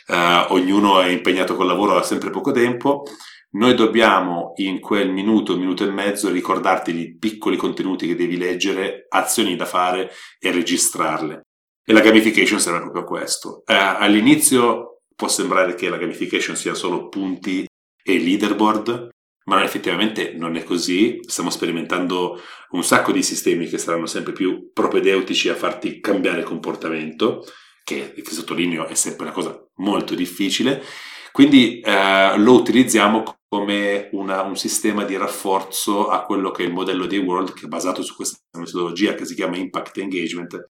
Eh, 0.07 0.47
ognuno 0.49 1.01
è 1.01 1.09
impegnato 1.09 1.55
col 1.55 1.67
lavoro, 1.67 1.97
ha 1.97 2.03
sempre 2.03 2.31
poco 2.31 2.51
tempo. 2.51 3.03
Noi 3.51 3.75
dobbiamo 3.75 4.53
in 4.57 4.79
quel 4.79 5.11
minuto, 5.11 5.57
minuto 5.57 5.85
e 5.85 5.91
mezzo 5.91 6.31
ricordarti 6.31 6.93
di 6.93 7.17
piccoli 7.17 7.57
contenuti 7.57 8.07
che 8.07 8.15
devi 8.15 8.37
leggere, 8.37 9.07
azioni 9.09 9.57
da 9.57 9.65
fare 9.65 10.11
e 10.39 10.51
registrarle. 10.51 11.48
E 11.89 11.95
la 11.95 12.01
gamification 12.01 12.61
serve 12.61 12.81
proprio 12.81 13.01
a 13.01 13.07
questo. 13.07 13.63
Eh, 13.65 13.73
all'inizio 13.75 15.05
può 15.17 15.27
sembrare 15.27 15.75
che 15.75 15.89
la 15.89 15.97
gamification 15.97 16.55
sia 16.55 16.75
solo 16.75 17.09
punti 17.09 17.67
e 18.05 18.19
leaderboard, 18.19 19.09
ma 19.45 19.65
effettivamente 19.65 20.35
non 20.35 20.57
è 20.57 20.65
così. 20.65 21.19
Stiamo 21.27 21.49
sperimentando 21.49 22.43
un 22.73 22.85
sacco 22.85 23.11
di 23.11 23.23
sistemi 23.23 23.69
che 23.69 23.79
saranno 23.79 24.05
sempre 24.05 24.35
più 24.35 24.71
propedeutici 24.71 25.49
a 25.49 25.55
farti 25.55 25.99
cambiare 26.01 26.43
comportamento, 26.43 27.43
che, 27.83 28.13
che 28.13 28.33
sottolineo 28.33 28.87
è 28.87 28.95
sempre 28.95 29.25
una 29.25 29.33
cosa 29.33 29.59
molto 29.77 30.15
difficile. 30.15 30.85
Quindi 31.33 31.81
eh, 31.81 32.37
lo 32.37 32.53
utilizziamo 32.53 33.23
come 33.49 34.11
una, 34.13 34.43
un 34.43 34.59
sistema 34.59 35.05
di 35.05 35.17
rafforzo 35.17 36.09
a 36.09 36.21
quello 36.25 36.51
che 36.51 36.65
è 36.65 36.67
il 36.67 36.73
modello 36.75 37.07
di 37.07 37.17
World, 37.17 37.55
che 37.55 37.65
è 37.65 37.69
basato 37.69 38.03
su 38.03 38.15
questa 38.15 38.37
metodologia 38.59 39.15
che 39.15 39.25
si 39.25 39.35
chiama 39.35 39.57
Impact 39.57 39.97
Engagement, 39.97 40.69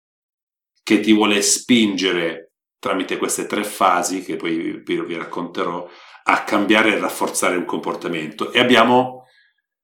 che 0.87 1.01
ti 1.01 1.11
vuole 1.11 1.41
spingere 1.41 2.53
tramite 2.79 3.17
queste 3.17 3.45
tre 3.45 3.65
fasi, 3.65 4.23
che 4.23 4.37
poi 4.37 4.81
vi 4.85 5.17
racconterò, 5.17 5.85
a 6.23 6.43
cambiare 6.45 6.93
e 6.93 6.97
rafforzare 6.97 7.57
un 7.57 7.65
comportamento. 7.65 8.53
E 8.53 8.59
abbiamo 8.61 9.25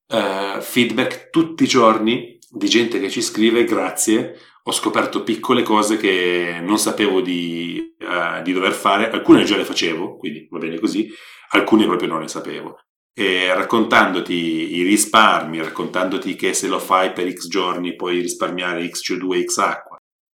eh, 0.08 0.60
feedback 0.62 1.30
tutti 1.30 1.64
i 1.64 1.68
giorni 1.68 2.40
di 2.50 2.70
gente 2.70 3.02
che 3.02 3.10
ci 3.10 3.22
scrive 3.22 3.66
grazie, 3.66 4.40
ho 4.64 4.72
scoperto 4.72 5.24
piccole 5.24 5.62
cose 5.62 5.98
che 5.98 6.62
non 6.62 6.80
sapevo 6.80 7.20
di, 7.20 7.96
uh, 8.00 8.42
di 8.42 8.54
dover 8.54 8.72
fare, 8.72 9.10
alcune 9.10 9.44
già 9.44 9.58
le 9.58 9.66
facevo, 9.66 10.16
quindi 10.16 10.48
va 10.50 10.60
bene 10.60 10.80
così, 10.80 11.12
alcune 11.50 11.86
proprio 11.86 12.08
non 12.08 12.22
le 12.22 12.30
sapevo. 12.30 12.80
E 13.14 13.54
raccontandoti 13.54 14.78
i 14.78 14.84
risparmi, 14.84 15.62
raccontandoti 15.62 16.36
che 16.36 16.54
se 16.54 16.68
lo 16.68 16.80
fai 16.80 17.12
per 17.12 17.30
x 17.30 17.48
giorni 17.50 17.94
puoi 17.94 18.22
risparmiare 18.22 18.88
x 18.88 19.12
CO2, 19.12 19.44
x 19.44 19.58
acqua, 19.58 19.93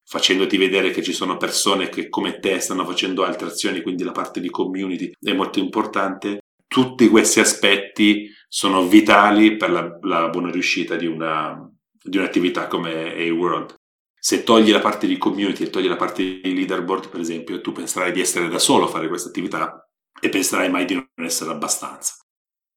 facendoti 0.09 0.55
vedere 0.55 0.91
che 0.91 1.03
ci 1.03 1.11
sono 1.11 1.35
persone 1.35 1.89
che 1.89 2.07
come 2.07 2.39
te 2.39 2.61
stanno 2.61 2.85
facendo 2.85 3.25
altre 3.25 3.47
azioni, 3.47 3.81
quindi 3.81 4.03
la 4.03 4.13
parte 4.13 4.39
di 4.39 4.49
community 4.49 5.11
è 5.19 5.33
molto 5.33 5.59
importante. 5.59 6.39
Tutti 6.65 7.09
questi 7.09 7.41
aspetti 7.41 8.29
sono 8.47 8.87
vitali 8.87 9.57
per 9.57 9.69
la, 9.69 9.99
la 10.01 10.29
buona 10.29 10.49
riuscita 10.49 10.95
di, 10.95 11.05
una, 11.05 11.69
di 12.01 12.17
un'attività 12.17 12.67
come 12.67 13.13
A-World. 13.15 13.75
Se 14.17 14.43
togli 14.43 14.71
la 14.71 14.79
parte 14.79 15.07
di 15.07 15.17
community 15.17 15.63
e 15.63 15.69
togli 15.69 15.87
la 15.87 15.97
parte 15.97 16.39
di 16.41 16.55
leaderboard, 16.55 17.09
per 17.09 17.19
esempio, 17.19 17.59
tu 17.59 17.73
penserai 17.73 18.13
di 18.13 18.21
essere 18.21 18.47
da 18.47 18.59
solo 18.59 18.85
a 18.85 18.89
fare 18.89 19.09
questa 19.09 19.27
attività 19.27 19.85
e 20.19 20.29
penserai 20.29 20.69
mai 20.69 20.85
di 20.85 20.93
non 20.93 21.09
essere 21.15 21.51
abbastanza. 21.51 22.15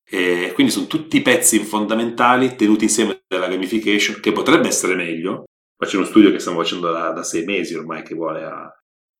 E 0.04 0.50
quindi 0.54 0.72
sono 0.72 0.88
tutti 0.88 1.22
pezzi 1.22 1.60
fondamentali 1.60 2.56
tenuti 2.56 2.84
insieme 2.84 3.22
dalla 3.28 3.46
gamification, 3.46 4.20
che 4.20 4.32
potrebbe 4.32 4.66
essere 4.66 4.96
meglio, 4.96 5.44
ma 5.80 5.87
c'è 5.87 5.96
uno 5.96 6.04
studio 6.04 6.30
che 6.30 6.38
stiamo 6.38 6.58
facendo 6.58 6.92
da, 6.92 7.10
da 7.10 7.22
sei 7.22 7.44
mesi 7.44 7.75
ormai 7.75 8.02
che 8.02 8.14
vuole, 8.14 8.44
a, 8.44 8.70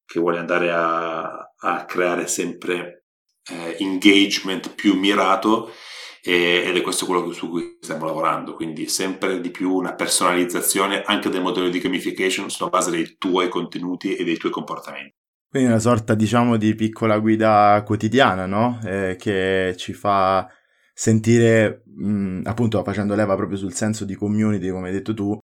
che 0.05 0.21
vuole 0.21 0.38
andare 0.38 0.71
a, 0.71 1.50
a, 1.57 1.85
creare 1.87 2.26
sempre 2.26 3.07
eh, 3.50 3.76
engagement 3.79 4.75
più 4.75 4.95
mirato 4.95 5.73
e, 6.23 6.64
ed 6.67 6.76
è 6.76 6.83
questo 6.83 7.07
quello 7.07 7.33
su 7.33 7.49
cui 7.49 7.79
stiamo 7.81 8.05
lavorando, 8.05 8.55
quindi 8.55 8.88
sempre 8.88 9.40
di 9.40 9.50
più 9.50 9.73
una 9.73 9.95
personalizzazione 9.95 11.02
anche 11.02 11.31
del 11.31 11.40
modello 11.40 11.71
di 11.71 11.81
gamification 11.81 12.50
sulla 12.50 12.69
base 12.69 12.90
dei 12.90 13.17
tuoi 13.17 13.49
contenuti 13.49 14.14
e 14.14 14.23
dei 14.23 14.37
tuoi 14.37 14.52
comportamenti. 14.52 15.14
Quindi 15.49 15.69
una 15.71 15.81
sorta, 15.81 16.14
diciamo, 16.14 16.59
di 16.59 16.75
piccola 16.75 17.19
guida 17.19 17.83
quotidiana, 17.87 18.45
no? 18.45 18.79
Eh, 18.85 19.17
che 19.19 19.75
ci 19.79 19.95
fa 19.95 20.47
sentire, 20.93 21.83
mh, 21.87 22.43
appunto, 22.45 22.85
facendo 22.85 23.14
leva 23.14 23.35
proprio 23.35 23.57
sul 23.57 23.73
senso 23.73 24.05
di 24.05 24.14
community, 24.14 24.69
come 24.69 24.88
hai 24.88 24.93
detto 24.93 25.14
tu, 25.14 25.37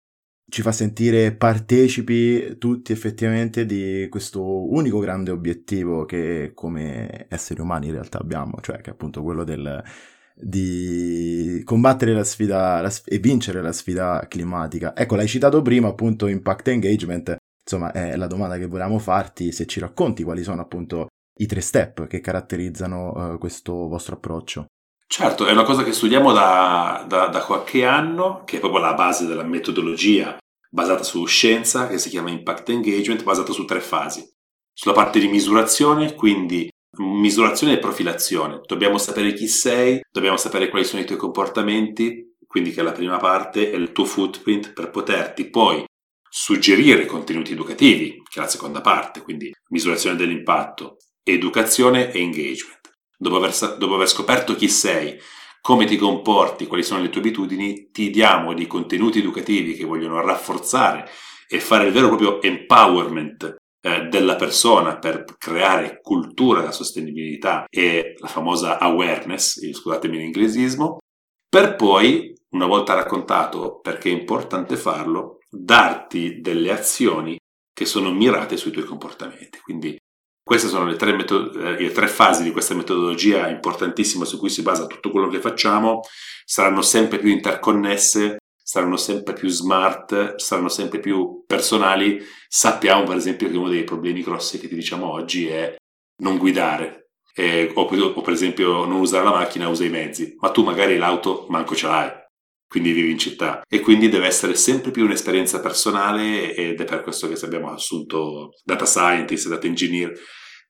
ci 0.48 0.62
fa 0.62 0.72
sentire 0.72 1.32
partecipi 1.34 2.56
tutti 2.58 2.92
effettivamente 2.92 3.66
di 3.66 4.06
questo 4.08 4.42
unico 4.72 4.98
grande 4.98 5.30
obiettivo 5.30 6.04
che 6.04 6.52
come 6.54 7.26
esseri 7.28 7.60
umani 7.60 7.86
in 7.86 7.92
realtà 7.92 8.18
abbiamo, 8.18 8.58
cioè 8.60 8.80
che 8.80 8.90
è 8.90 8.92
appunto 8.92 9.22
quello 9.22 9.42
del, 9.42 9.82
di 10.34 11.62
combattere 11.64 12.12
la 12.12 12.24
sfida 12.24 12.80
la, 12.80 12.92
e 13.04 13.18
vincere 13.18 13.60
la 13.60 13.72
sfida 13.72 14.26
climatica. 14.28 14.94
Ecco, 14.94 15.16
l'hai 15.16 15.26
citato 15.26 15.62
prima, 15.62 15.88
appunto, 15.88 16.26
impact 16.26 16.68
engagement, 16.68 17.36
insomma, 17.62 17.90
è 17.92 18.16
la 18.16 18.26
domanda 18.26 18.56
che 18.58 18.66
volevamo 18.66 18.98
farti, 18.98 19.50
se 19.50 19.66
ci 19.66 19.80
racconti 19.80 20.22
quali 20.22 20.42
sono 20.42 20.60
appunto 20.62 21.08
i 21.38 21.46
tre 21.46 21.60
step 21.60 22.06
che 22.06 22.20
caratterizzano 22.20 23.32
uh, 23.32 23.38
questo 23.38 23.88
vostro 23.88 24.14
approccio. 24.14 24.66
Certo, 25.08 25.46
è 25.46 25.52
una 25.52 25.62
cosa 25.62 25.84
che 25.84 25.92
studiamo 25.92 26.32
da, 26.32 27.04
da, 27.08 27.28
da, 27.28 27.40
qualche 27.44 27.84
anno, 27.84 28.42
che 28.44 28.56
è 28.56 28.60
proprio 28.60 28.80
la 28.80 28.94
base 28.94 29.26
della 29.26 29.44
metodologia 29.44 30.36
basata 30.68 31.04
su 31.04 31.24
scienza, 31.26 31.86
che 31.86 31.98
si 31.98 32.10
chiama 32.10 32.30
Impact 32.30 32.68
Engagement, 32.70 33.22
basata 33.22 33.52
su 33.52 33.64
tre 33.64 33.80
fasi. 33.80 34.28
Sulla 34.72 34.94
parte 34.94 35.18
di 35.18 35.28
misurazione, 35.28 36.14
quindi 36.14 36.68
misurazione 36.98 37.74
e 37.74 37.78
profilazione. 37.78 38.60
Dobbiamo 38.66 38.98
sapere 38.98 39.32
chi 39.32 39.48
sei, 39.48 40.00
dobbiamo 40.10 40.36
sapere 40.36 40.68
quali 40.68 40.84
sono 40.84 41.02
i 41.02 41.06
tuoi 41.06 41.18
comportamenti, 41.18 42.34
quindi 42.46 42.72
che 42.72 42.80
è 42.80 42.84
la 42.84 42.92
prima 42.92 43.16
parte, 43.16 43.70
è 43.70 43.76
il 43.76 43.92
tuo 43.92 44.04
footprint 44.04 44.72
per 44.72 44.90
poterti 44.90 45.48
poi 45.48 45.84
suggerire 46.28 47.06
contenuti 47.06 47.52
educativi, 47.52 48.22
che 48.28 48.38
è 48.38 48.42
la 48.42 48.48
seconda 48.48 48.80
parte, 48.80 49.22
quindi 49.22 49.50
misurazione 49.68 50.16
dell'impatto, 50.16 50.96
educazione 51.22 52.12
e 52.12 52.20
engagement. 52.20 52.75
Dopo 53.16 53.36
aver, 53.36 53.76
dopo 53.78 53.94
aver 53.94 54.08
scoperto 54.08 54.54
chi 54.54 54.68
sei, 54.68 55.18
come 55.60 55.84
ti 55.86 55.96
comporti, 55.96 56.66
quali 56.66 56.82
sono 56.82 57.02
le 57.02 57.08
tue 57.08 57.20
abitudini, 57.20 57.90
ti 57.90 58.10
diamo 58.10 58.54
dei 58.54 58.66
contenuti 58.66 59.18
educativi 59.18 59.74
che 59.74 59.84
vogliono 59.84 60.20
rafforzare 60.20 61.08
e 61.48 61.60
fare 61.60 61.86
il 61.86 61.92
vero 61.92 62.06
e 62.06 62.08
proprio 62.08 62.42
empowerment 62.42 63.56
eh, 63.80 64.02
della 64.08 64.36
persona 64.36 64.98
per 64.98 65.24
creare 65.38 66.00
cultura 66.00 66.60
della 66.60 66.72
sostenibilità 66.72 67.64
e 67.68 68.14
la 68.18 68.28
famosa 68.28 68.78
awareness, 68.78 69.58
scusatemi 69.72 70.18
l'inglesismo, 70.18 70.98
per 71.48 71.76
poi, 71.76 72.34
una 72.50 72.66
volta 72.66 72.94
raccontato 72.94 73.80
perché 73.80 74.10
è 74.10 74.12
importante 74.12 74.76
farlo, 74.76 75.38
darti 75.48 76.40
delle 76.40 76.70
azioni 76.70 77.38
che 77.72 77.84
sono 77.84 78.12
mirate 78.12 78.56
sui 78.56 78.70
tuoi 78.70 78.84
comportamenti. 78.84 79.58
Quindi 79.60 79.96
queste 80.46 80.68
sono 80.68 80.84
le 80.84 80.94
tre, 80.94 81.12
metod- 81.12 81.56
eh, 81.56 81.82
le 81.82 81.90
tre, 81.90 82.06
fasi 82.06 82.44
di 82.44 82.52
questa 82.52 82.72
metodologia 82.72 83.48
importantissima 83.48 84.24
su 84.24 84.38
cui 84.38 84.48
si 84.48 84.62
basa 84.62 84.86
tutto 84.86 85.10
quello 85.10 85.26
che 85.26 85.40
facciamo, 85.40 86.02
saranno 86.44 86.82
sempre 86.82 87.18
più 87.18 87.30
interconnesse, 87.30 88.36
saranno 88.62 88.96
sempre 88.96 89.34
più 89.34 89.48
smart, 89.48 90.36
saranno 90.36 90.68
sempre 90.68 91.00
più 91.00 91.42
personali. 91.44 92.22
Sappiamo 92.46 93.02
per 93.02 93.16
esempio 93.16 93.50
che 93.50 93.56
uno 93.56 93.68
dei 93.68 93.82
problemi 93.82 94.22
grossi 94.22 94.60
che 94.60 94.68
ti 94.68 94.76
diciamo 94.76 95.10
oggi 95.10 95.48
è 95.48 95.74
non 96.22 96.38
guidare, 96.38 97.08
eh, 97.34 97.72
o, 97.74 97.82
o, 97.82 98.20
per 98.22 98.32
esempio 98.32 98.84
non 98.84 99.00
usare 99.00 99.24
la 99.24 99.32
macchina, 99.32 99.68
usa 99.68 99.84
i 99.84 99.90
mezzi, 99.90 100.36
ma 100.38 100.52
tu 100.52 100.62
magari 100.62 100.96
l'auto 100.96 101.46
manco 101.48 101.74
ce 101.74 101.88
l'hai, 101.88 102.08
quindi 102.76 102.92
vivi 102.92 103.12
in 103.12 103.18
città 103.18 103.62
e 103.66 103.80
quindi 103.80 104.10
deve 104.10 104.26
essere 104.26 104.54
sempre 104.54 104.90
più 104.90 105.06
un'esperienza 105.06 105.60
personale 105.60 106.54
ed 106.54 106.78
è 106.78 106.84
per 106.84 107.00
questo 107.00 107.26
che 107.26 107.42
abbiamo 107.42 107.72
assunto 107.72 108.50
data 108.62 108.84
scientist, 108.84 109.48
data 109.48 109.66
engineer 109.66 110.12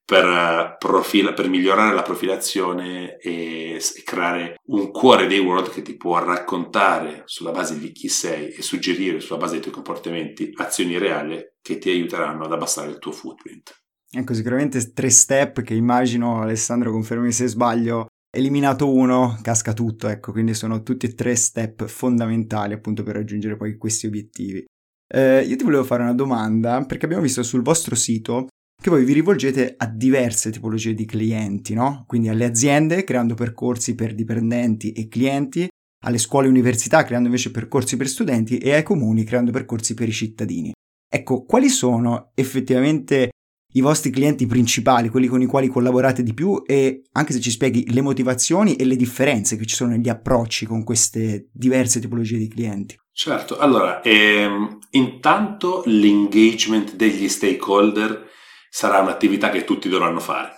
per, 0.04 0.24
eh, 0.24 0.76
profila, 0.78 1.32
per 1.32 1.48
migliorare 1.48 1.92
la 1.92 2.02
profilazione 2.02 3.16
e, 3.16 3.74
e, 3.74 4.02
creare 4.04 4.54
un 4.66 4.92
cuore 4.92 5.26
dei 5.26 5.40
world 5.40 5.68
che 5.68 5.82
ti 5.82 5.96
può 5.96 6.22
raccontare 6.22 7.22
sulla 7.24 7.50
base 7.50 7.76
di 7.76 7.90
chi 7.90 8.06
sei 8.06 8.52
e 8.52 8.62
suggerire 8.62 9.18
sulla 9.18 9.40
base 9.40 9.54
dei 9.54 9.62
tuoi 9.62 9.74
comportamenti 9.74 10.52
azioni 10.54 10.98
reali 10.98 11.44
che 11.60 11.78
ti 11.78 11.90
aiuteranno 11.90 12.44
ad 12.44 12.52
abbassare 12.52 12.88
il 12.88 12.98
tuo 12.98 13.10
footprint. 13.10 13.74
Ecco, 14.08 14.32
sicuramente 14.32 14.92
tre 14.92 15.10
step 15.10 15.62
che 15.62 15.74
immagino, 15.74 16.40
Alessandro 16.40 16.92
confermi 16.92 17.32
se 17.32 17.48
sbaglio, 17.48 18.06
eliminato 18.36 18.92
uno, 18.92 19.38
casca 19.42 19.72
tutto, 19.72 20.08
ecco, 20.08 20.32
quindi 20.32 20.54
sono 20.54 20.82
tutti 20.82 21.06
e 21.06 21.14
tre 21.14 21.34
step 21.34 21.86
fondamentali 21.86 22.74
appunto 22.74 23.02
per 23.02 23.16
raggiungere 23.16 23.56
poi 23.56 23.76
questi 23.76 24.06
obiettivi. 24.06 24.64
Eh, 25.08 25.42
io 25.42 25.56
ti 25.56 25.64
volevo 25.64 25.84
fare 25.84 26.02
una 26.02 26.14
domanda 26.14 26.84
perché 26.84 27.04
abbiamo 27.04 27.22
visto 27.22 27.42
sul 27.42 27.62
vostro 27.62 27.94
sito 27.94 28.48
che 28.80 28.90
voi 28.90 29.04
vi 29.04 29.14
rivolgete 29.14 29.74
a 29.76 29.86
diverse 29.86 30.50
tipologie 30.50 30.94
di 30.94 31.06
clienti, 31.06 31.74
no? 31.74 32.04
Quindi 32.06 32.28
alle 32.28 32.44
aziende 32.44 33.04
creando 33.04 33.34
percorsi 33.34 33.94
per 33.94 34.14
dipendenti 34.14 34.92
e 34.92 35.08
clienti, 35.08 35.66
alle 36.04 36.18
scuole 36.18 36.46
e 36.46 36.50
università 36.50 37.02
creando 37.04 37.28
invece 37.28 37.50
percorsi 37.50 37.96
per 37.96 38.08
studenti 38.08 38.58
e 38.58 38.74
ai 38.74 38.82
comuni 38.82 39.24
creando 39.24 39.50
percorsi 39.50 39.94
per 39.94 40.08
i 40.08 40.12
cittadini. 40.12 40.72
Ecco, 41.08 41.44
quali 41.44 41.68
sono 41.68 42.30
effettivamente 42.34 43.30
i 43.76 43.80
vostri 43.80 44.10
clienti 44.10 44.46
principali, 44.46 45.10
quelli 45.10 45.26
con 45.26 45.42
i 45.42 45.46
quali 45.46 45.68
collaborate 45.68 46.22
di 46.22 46.32
più 46.32 46.62
e 46.66 47.02
anche 47.12 47.34
se 47.34 47.40
ci 47.40 47.50
spieghi 47.50 47.92
le 47.92 48.00
motivazioni 48.00 48.74
e 48.76 48.84
le 48.84 48.96
differenze 48.96 49.56
che 49.56 49.66
ci 49.66 49.74
sono 49.74 49.90
negli 49.90 50.08
approcci 50.08 50.64
con 50.64 50.82
queste 50.82 51.48
diverse 51.52 52.00
tipologie 52.00 52.38
di 52.38 52.48
clienti. 52.48 52.98
Certo, 53.12 53.58
allora, 53.58 54.00
ehm, 54.02 54.78
intanto 54.90 55.82
l'engagement 55.86 56.94
degli 56.94 57.28
stakeholder 57.28 58.28
sarà 58.70 59.00
un'attività 59.00 59.50
che 59.50 59.64
tutti 59.64 59.88
dovranno 59.88 60.20
fare. 60.20 60.54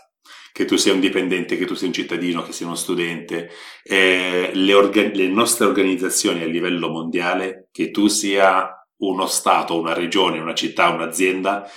Che 0.53 0.65
tu 0.65 0.77
sia 0.77 0.93
un 0.93 1.01
dipendente, 1.01 1.57
che 1.57 1.67
tu 1.67 1.75
sia 1.75 1.87
un 1.87 1.93
cittadino, 1.93 2.43
che 2.43 2.53
sia 2.53 2.67
uno 2.67 2.75
studente, 2.75 3.51
eh, 3.83 4.51
le, 4.53 4.75
orga- 4.75 5.11
le 5.13 5.29
nostre 5.29 5.67
organizzazioni 5.67 6.43
a 6.43 6.47
livello 6.47 6.89
mondiale, 6.89 7.69
che 7.73 7.91
tu 7.91 8.07
sia 8.09 8.69
uno 8.99 9.27
Stato, 9.27 9.79
una 9.79 9.93
regione, 9.93 10.41
una 10.41 10.55
città, 10.55 10.89
un'azienda, 10.89 11.69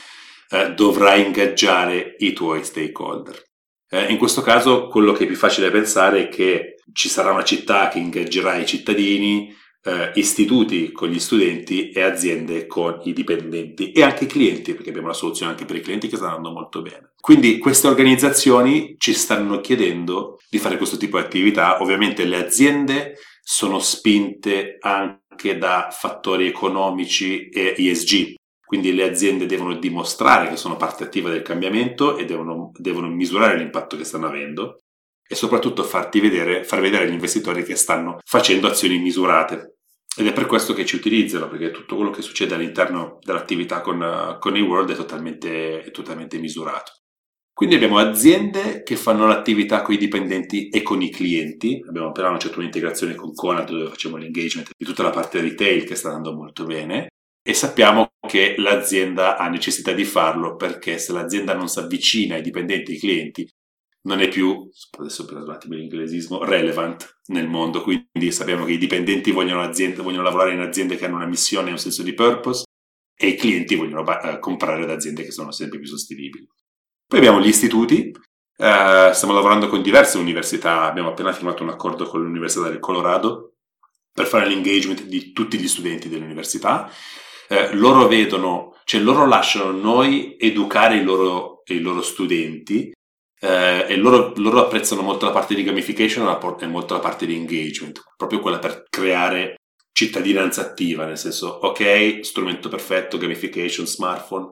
eh, 0.51 0.73
dovrai 0.73 1.25
ingaggiare 1.25 2.15
i 2.19 2.33
tuoi 2.33 2.63
stakeholder. 2.63 3.41
Eh, 3.89 4.11
in 4.11 4.17
questo 4.17 4.41
caso 4.41 4.87
quello 4.87 5.11
che 5.11 5.23
è 5.23 5.27
più 5.27 5.35
facile 5.35 5.71
pensare 5.71 6.23
è 6.23 6.29
che 6.29 6.75
ci 6.93 7.09
sarà 7.09 7.31
una 7.31 7.43
città 7.43 7.89
che 7.89 7.99
ingaggerà 7.99 8.55
i 8.55 8.65
cittadini, 8.65 9.53
eh, 9.83 10.11
istituti 10.15 10.91
con 10.91 11.09
gli 11.09 11.19
studenti 11.19 11.89
e 11.89 12.01
aziende 12.01 12.67
con 12.67 12.99
i 13.03 13.13
dipendenti 13.13 13.91
e 13.91 14.03
anche 14.03 14.25
i 14.25 14.27
clienti, 14.27 14.73
perché 14.73 14.89
abbiamo 14.89 15.07
una 15.07 15.15
soluzione 15.15 15.51
anche 15.51 15.65
per 15.65 15.75
i 15.75 15.81
clienti 15.81 16.07
che 16.07 16.17
sta 16.17 16.27
andando 16.27 16.51
molto 16.51 16.81
bene. 16.81 17.13
Quindi 17.19 17.57
queste 17.57 17.87
organizzazioni 17.87 18.95
ci 18.97 19.13
stanno 19.13 19.59
chiedendo 19.59 20.37
di 20.49 20.59
fare 20.59 20.77
questo 20.77 20.97
tipo 20.97 21.17
di 21.17 21.23
attività. 21.23 21.81
Ovviamente 21.81 22.25
le 22.25 22.37
aziende 22.37 23.15
sono 23.41 23.79
spinte 23.79 24.77
anche 24.79 25.57
da 25.57 25.89
fattori 25.91 26.47
economici 26.47 27.49
e 27.49 27.73
ESG, 27.77 28.35
quindi 28.71 28.93
le 28.93 29.03
aziende 29.03 29.47
devono 29.47 29.75
dimostrare 29.75 30.47
che 30.47 30.55
sono 30.55 30.77
parte 30.77 31.03
attiva 31.03 31.29
del 31.29 31.41
cambiamento 31.41 32.15
e 32.15 32.23
devono, 32.23 32.71
devono 32.77 33.09
misurare 33.09 33.57
l'impatto 33.57 33.97
che 33.97 34.05
stanno 34.05 34.27
avendo 34.27 34.83
e 35.27 35.35
soprattutto 35.35 35.83
farti 35.83 36.21
vedere, 36.21 36.63
far 36.63 36.79
vedere 36.79 37.03
agli 37.03 37.11
investitori 37.11 37.65
che 37.65 37.75
stanno 37.75 38.19
facendo 38.23 38.67
azioni 38.67 38.97
misurate. 38.97 39.75
Ed 40.15 40.25
è 40.25 40.31
per 40.31 40.45
questo 40.45 40.73
che 40.73 40.85
ci 40.85 40.95
utilizzano, 40.95 41.49
perché 41.49 41.71
tutto 41.71 41.97
quello 41.97 42.11
che 42.11 42.21
succede 42.21 42.55
all'interno 42.55 43.17
dell'attività 43.25 43.81
con, 43.81 44.37
con 44.39 44.55
e-world 44.55 44.91
è 44.91 44.95
totalmente, 44.95 45.81
è 45.81 45.91
totalmente 45.91 46.37
misurato. 46.37 46.93
Quindi 47.51 47.75
abbiamo 47.75 47.97
aziende 47.97 48.83
che 48.83 48.95
fanno 48.95 49.27
l'attività 49.27 49.81
con 49.81 49.95
i 49.95 49.97
dipendenti 49.97 50.69
e 50.69 50.81
con 50.81 51.01
i 51.01 51.09
clienti. 51.09 51.83
Abbiamo 51.85 52.07
appena 52.07 52.29
lanciato 52.29 52.59
un'integrazione 52.59 53.15
con 53.15 53.33
Conad 53.33 53.69
dove 53.69 53.89
facciamo 53.89 54.15
l'engagement 54.15 54.69
di 54.77 54.85
tutta 54.85 55.03
la 55.03 55.09
parte 55.09 55.41
retail 55.41 55.83
che 55.83 55.95
sta 55.95 56.07
andando 56.07 56.33
molto 56.33 56.63
bene. 56.63 57.09
E 57.43 57.53
sappiamo 57.53 58.11
che 58.27 58.55
l'azienda 58.57 59.37
ha 59.37 59.49
necessità 59.49 59.93
di 59.93 60.05
farlo 60.05 60.55
perché 60.55 60.99
se 60.99 61.11
l'azienda 61.11 61.55
non 61.55 61.67
si 61.67 61.79
avvicina 61.79 62.35
ai 62.35 62.41
dipendenti 62.41 62.91
e 62.91 62.93
ai 62.93 62.99
clienti 62.99 63.51
non 64.03 64.19
è 64.19 64.27
più, 64.27 64.67
adesso 64.97 65.25
per 65.25 65.43
attimo 65.47 65.75
l'inglesismo, 65.75 66.43
relevant 66.43 67.19
nel 67.27 67.47
mondo, 67.47 67.81
quindi 67.81 68.31
sappiamo 68.31 68.65
che 68.65 68.71
i 68.73 68.77
dipendenti 68.77 69.31
vogliono, 69.31 69.69
vogliono 69.97 70.23
lavorare 70.23 70.53
in 70.53 70.59
aziende 70.59 70.95
che 70.95 71.05
hanno 71.05 71.17
una 71.17 71.27
missione 71.27 71.69
e 71.69 71.73
un 71.73 71.77
senso 71.77 72.01
di 72.01 72.13
purpose 72.13 72.65
e 73.15 73.27
i 73.27 73.35
clienti 73.35 73.75
vogliono 73.75 74.01
uh, 74.01 74.39
comprare 74.39 74.85
da 74.85 74.93
aziende 74.93 75.23
che 75.23 75.31
sono 75.31 75.51
sempre 75.51 75.77
più 75.77 75.87
sostenibili. 75.87 76.47
Poi 77.05 77.19
abbiamo 77.19 77.39
gli 77.39 77.47
istituti, 77.47 78.11
uh, 78.11 79.11
stiamo 79.13 79.33
lavorando 79.33 79.67
con 79.67 79.83
diverse 79.83 80.17
università, 80.17 80.83
abbiamo 80.83 81.09
appena 81.09 81.31
firmato 81.31 81.61
un 81.61 81.69
accordo 81.69 82.05
con 82.05 82.23
l'Università 82.23 82.69
del 82.69 82.79
Colorado 82.79 83.57
per 84.11 84.25
fare 84.25 84.47
l'engagement 84.47 85.03
di 85.03 85.31
tutti 85.31 85.59
gli 85.59 85.67
studenti 85.67 86.09
dell'università. 86.09 86.89
Uh, 87.51 87.75
loro 87.75 88.07
vedono, 88.07 88.77
cioè 88.85 89.01
loro 89.01 89.25
lasciano 89.27 89.71
noi 89.71 90.37
educare 90.39 90.95
i 90.95 91.03
loro, 91.03 91.63
i 91.65 91.81
loro 91.81 92.01
studenti 92.01 92.93
eh, 93.43 93.85
e 93.89 93.95
loro, 93.97 94.33
loro, 94.37 94.59
apprezzano 94.61 95.01
molto 95.01 95.25
la 95.25 95.31
parte 95.31 95.55
di 95.55 95.63
gamification 95.63 96.27
e 96.27 96.67
molto 96.67 96.93
la 96.93 96.99
parte 96.99 97.25
di 97.25 97.35
engagement, 97.35 97.99
proprio 98.15 98.39
quella 98.39 98.59
per 98.59 98.85
creare 98.87 99.55
cittadinanza 99.91 100.61
attiva, 100.61 101.05
nel 101.05 101.17
senso, 101.17 101.47
ok, 101.47 102.19
strumento 102.21 102.69
perfetto, 102.69 103.17
gamification, 103.17 103.87
smartphone, 103.87 104.49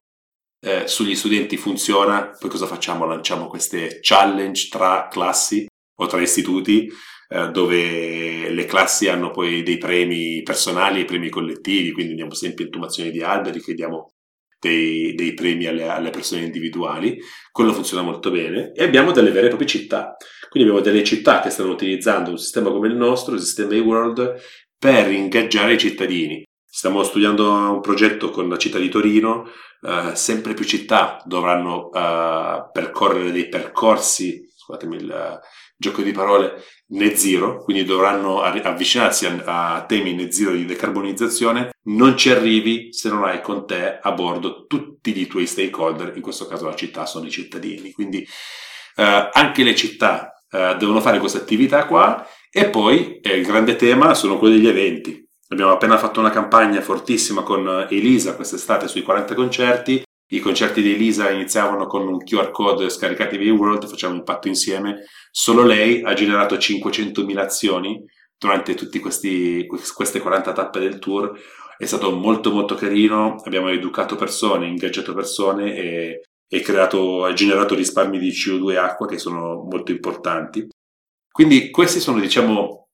eh, 0.66 0.88
sugli 0.88 1.16
studenti 1.16 1.56
funziona, 1.56 2.36
poi 2.38 2.50
cosa 2.50 2.66
facciamo? 2.66 3.06
Lanciamo 3.06 3.48
queste 3.48 4.00
challenge 4.02 4.68
tra 4.70 5.08
classi 5.08 5.68
o 6.02 6.08
tra 6.08 6.20
istituti 6.20 6.92
eh, 7.30 7.50
dove 7.52 8.50
le 8.50 8.66
classi 8.66 9.08
hanno 9.08 9.32
poi 9.32 9.64
dei 9.64 9.78
premi 9.78 10.42
personali 10.44 11.02
e 11.02 11.06
premi 11.06 11.30
collettivi, 11.30 11.92
quindi 11.92 12.16
diamo 12.16 12.34
sempre 12.34 12.66
intumazioni 12.66 13.12
di 13.12 13.22
alberi 13.22 13.62
che 13.62 13.74
diamo 13.74 14.14
dei, 14.60 15.14
dei 15.16 15.34
premi 15.34 15.66
alle, 15.68 15.88
alle, 15.88 16.10
persone 16.10 16.42
individuali, 16.42 17.18
quello 17.52 17.72
funziona 17.72 18.04
molto 18.04 18.32
bene, 18.32 18.72
e 18.74 18.84
abbiamo 18.84 19.12
delle 19.12 19.32
vere 19.32 19.46
e 19.46 19.50
proprie 19.50 19.70
città. 19.70 20.18
Quindi 20.50 20.70
abbiamo 20.70 20.86
delle 20.86 21.04
città 21.04 21.40
che 21.42 21.50
stanno 21.52 21.72
utilizzando 21.72 22.32
un 22.32 22.38
sistema 22.38 22.72
come 22.72 22.88
il 22.88 22.96
nostro, 22.96 23.36
il 23.36 23.42
sistema 23.42 23.74
e-world, 23.74 24.36
per 24.78 25.12
ingaggiare 25.12 25.74
i 25.74 25.78
cittadini, 25.78 26.44
Stiamo 26.72 27.02
studiando 27.02 27.50
un 27.50 27.82
progetto 27.82 28.30
con 28.30 28.48
la 28.48 28.58
città 28.58 28.78
di 28.78 28.90
Torino, 28.90 29.48
eh, 29.82 30.16
sempre 30.16 30.54
più 30.54 30.64
città 30.66 31.20
dovranno 31.26 31.92
eh, 31.92 32.70
percorrere 32.72 33.32
dei 33.32 33.50
percorsi, 33.50 34.48
scusatemi 34.56 34.98
il 34.98 35.40
gioco 35.80 36.02
di 36.02 36.12
parole, 36.12 36.62
net 36.88 37.16
zero, 37.16 37.64
quindi 37.64 37.86
dovranno 37.86 38.42
avvicinarsi 38.42 39.26
a, 39.26 39.76
a, 39.76 39.86
temi 39.86 40.14
net 40.14 40.32
zero 40.32 40.52
di 40.52 40.66
decarbonizzazione, 40.66 41.70
non 41.84 42.18
ci 42.18 42.30
arrivi 42.30 42.92
se 42.92 43.08
non 43.10 43.24
hai 43.24 43.42
con 43.42 43.66
te 43.66 43.98
a 44.02 44.12
bordo 44.12 44.66
tutti 44.66 45.18
i 45.18 45.26
tuoi 45.26 45.48
stakeholder, 45.48 46.12
in 46.16 46.22
questo 46.22 46.48
caso 46.48 46.66
la 46.66 46.76
città 46.76 47.06
sono 47.06 47.28
i 47.28 47.32
cittadini, 47.32 47.94
quindi 47.94 48.20
eh, 48.98 49.30
anche 49.32 49.64
le 49.64 49.74
città 49.74 50.34
eh, 50.52 50.76
devono 50.78 51.00
fare 51.00 51.20
questa 51.20 51.38
attività 51.38 51.86
qua 51.86 52.28
e 52.52 52.70
poi 52.70 53.20
eh, 53.22 53.38
il 53.38 53.46
grande 53.46 53.78
tema 53.78 54.14
sono 54.14 54.38
quelli 54.38 54.56
degli 54.56 54.68
eventi. 54.68 55.28
Abbiamo 55.52 55.72
appena 55.72 55.98
fatto 55.98 56.20
una 56.20 56.30
campagna 56.30 56.82
fortissima 56.82 57.42
con 57.42 57.88
Elisa 57.90 58.36
quest'estate 58.36 58.88
sui 58.88 59.02
40 59.02 59.34
concerti. 59.34 60.04
I 60.32 60.40
concerti 60.40 60.82
di 60.82 60.94
Elisa 60.94 61.32
iniziavano 61.32 61.88
con 61.88 62.08
un 62.08 62.20
QR 62.20 62.52
code 62.52 62.90
scaricatevi 62.90 63.50
World, 63.50 63.88
facciamo 63.88 64.14
un 64.14 64.24
patto 64.24 64.48
insieme. 64.48 65.06
Solo 65.32 65.64
lei 65.64 66.04
ha 66.04 66.14
generato 66.14 66.56
500.000 66.56 67.38
azioni 67.38 68.04
durante 68.38 68.76
tutte 68.76 69.00
queste 69.00 69.66
40 70.20 70.52
tappe 70.52 70.80
del 70.80 71.00
tour. 71.00 71.32
È 71.78 71.86
stato 71.86 72.12
molto 72.12 72.52
molto 72.52 72.76
carino, 72.76 73.38
abbiamo 73.44 73.70
educato 73.70 74.16
persone, 74.16 74.68
ingaggiato 74.68 75.14
persone 75.16 75.76
e, 75.76 76.22
e 76.48 76.62
creato, 76.62 77.24
ha 77.26 77.34
generato 77.34 77.74
risparmi 77.74 78.20
di 78.20 78.30
CO2 78.30 78.72
e 78.74 78.78
acqua 78.78 79.08
che 79.08 79.18
sono 79.18 79.64
molto 79.64 79.92
importanti. 79.92 80.68
Quindi 81.32 81.72
questi 81.72 82.00
sono 82.00 82.20
diciamo 82.20 82.89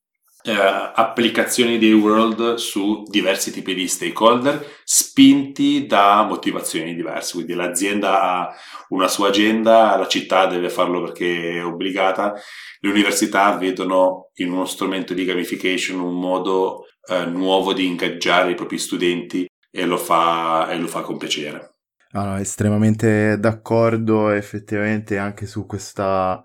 eh, 0.46 0.92
applicazioni 0.94 1.80
di 1.80 1.92
World 1.92 2.56
su 2.56 3.04
diversi 3.08 3.52
tipi 3.52 3.74
di 3.74 3.88
stakeholder 3.88 4.64
spinti 4.84 5.88
da 5.88 6.24
motivazioni 6.24 6.94
diverse. 6.94 7.34
Quindi 7.34 7.54
l'azienda 7.54 8.22
ha 8.22 8.56
una 8.90 9.08
sua 9.08 9.30
agenda, 9.30 9.98
la 9.98 10.08
città 10.08 10.46
deve 10.46 10.70
farlo 10.70 11.02
perché 11.02 11.58
è 11.58 11.66
obbligata, 11.66 12.34
le 12.80 12.90
università 12.90 13.58
vedono 13.58 14.30
in 14.36 14.52
uno 14.52 14.66
strumento 14.66 15.16
di 15.16 15.26
gamification 15.26 16.00
un 16.00 16.20
modo 16.20 16.86
eh, 17.10 17.26
nuovo 17.26 17.74
di 17.74 17.88
ingaggiare 17.88 18.52
i 18.52 18.56
propri 18.56 18.78
studenti 18.78 19.48
e 19.72 19.86
lo 19.86 19.98
fa, 19.98 20.70
e 20.70 20.78
lo 20.78 20.88
fa 20.88 21.02
con 21.02 21.18
piacere. 21.18 21.72
Allora, 22.12 22.40
estremamente 22.40 23.40
d'accordo 23.40 24.30
effettivamente 24.30 25.18
anche 25.18 25.48
su 25.48 25.66
questa 25.66 26.42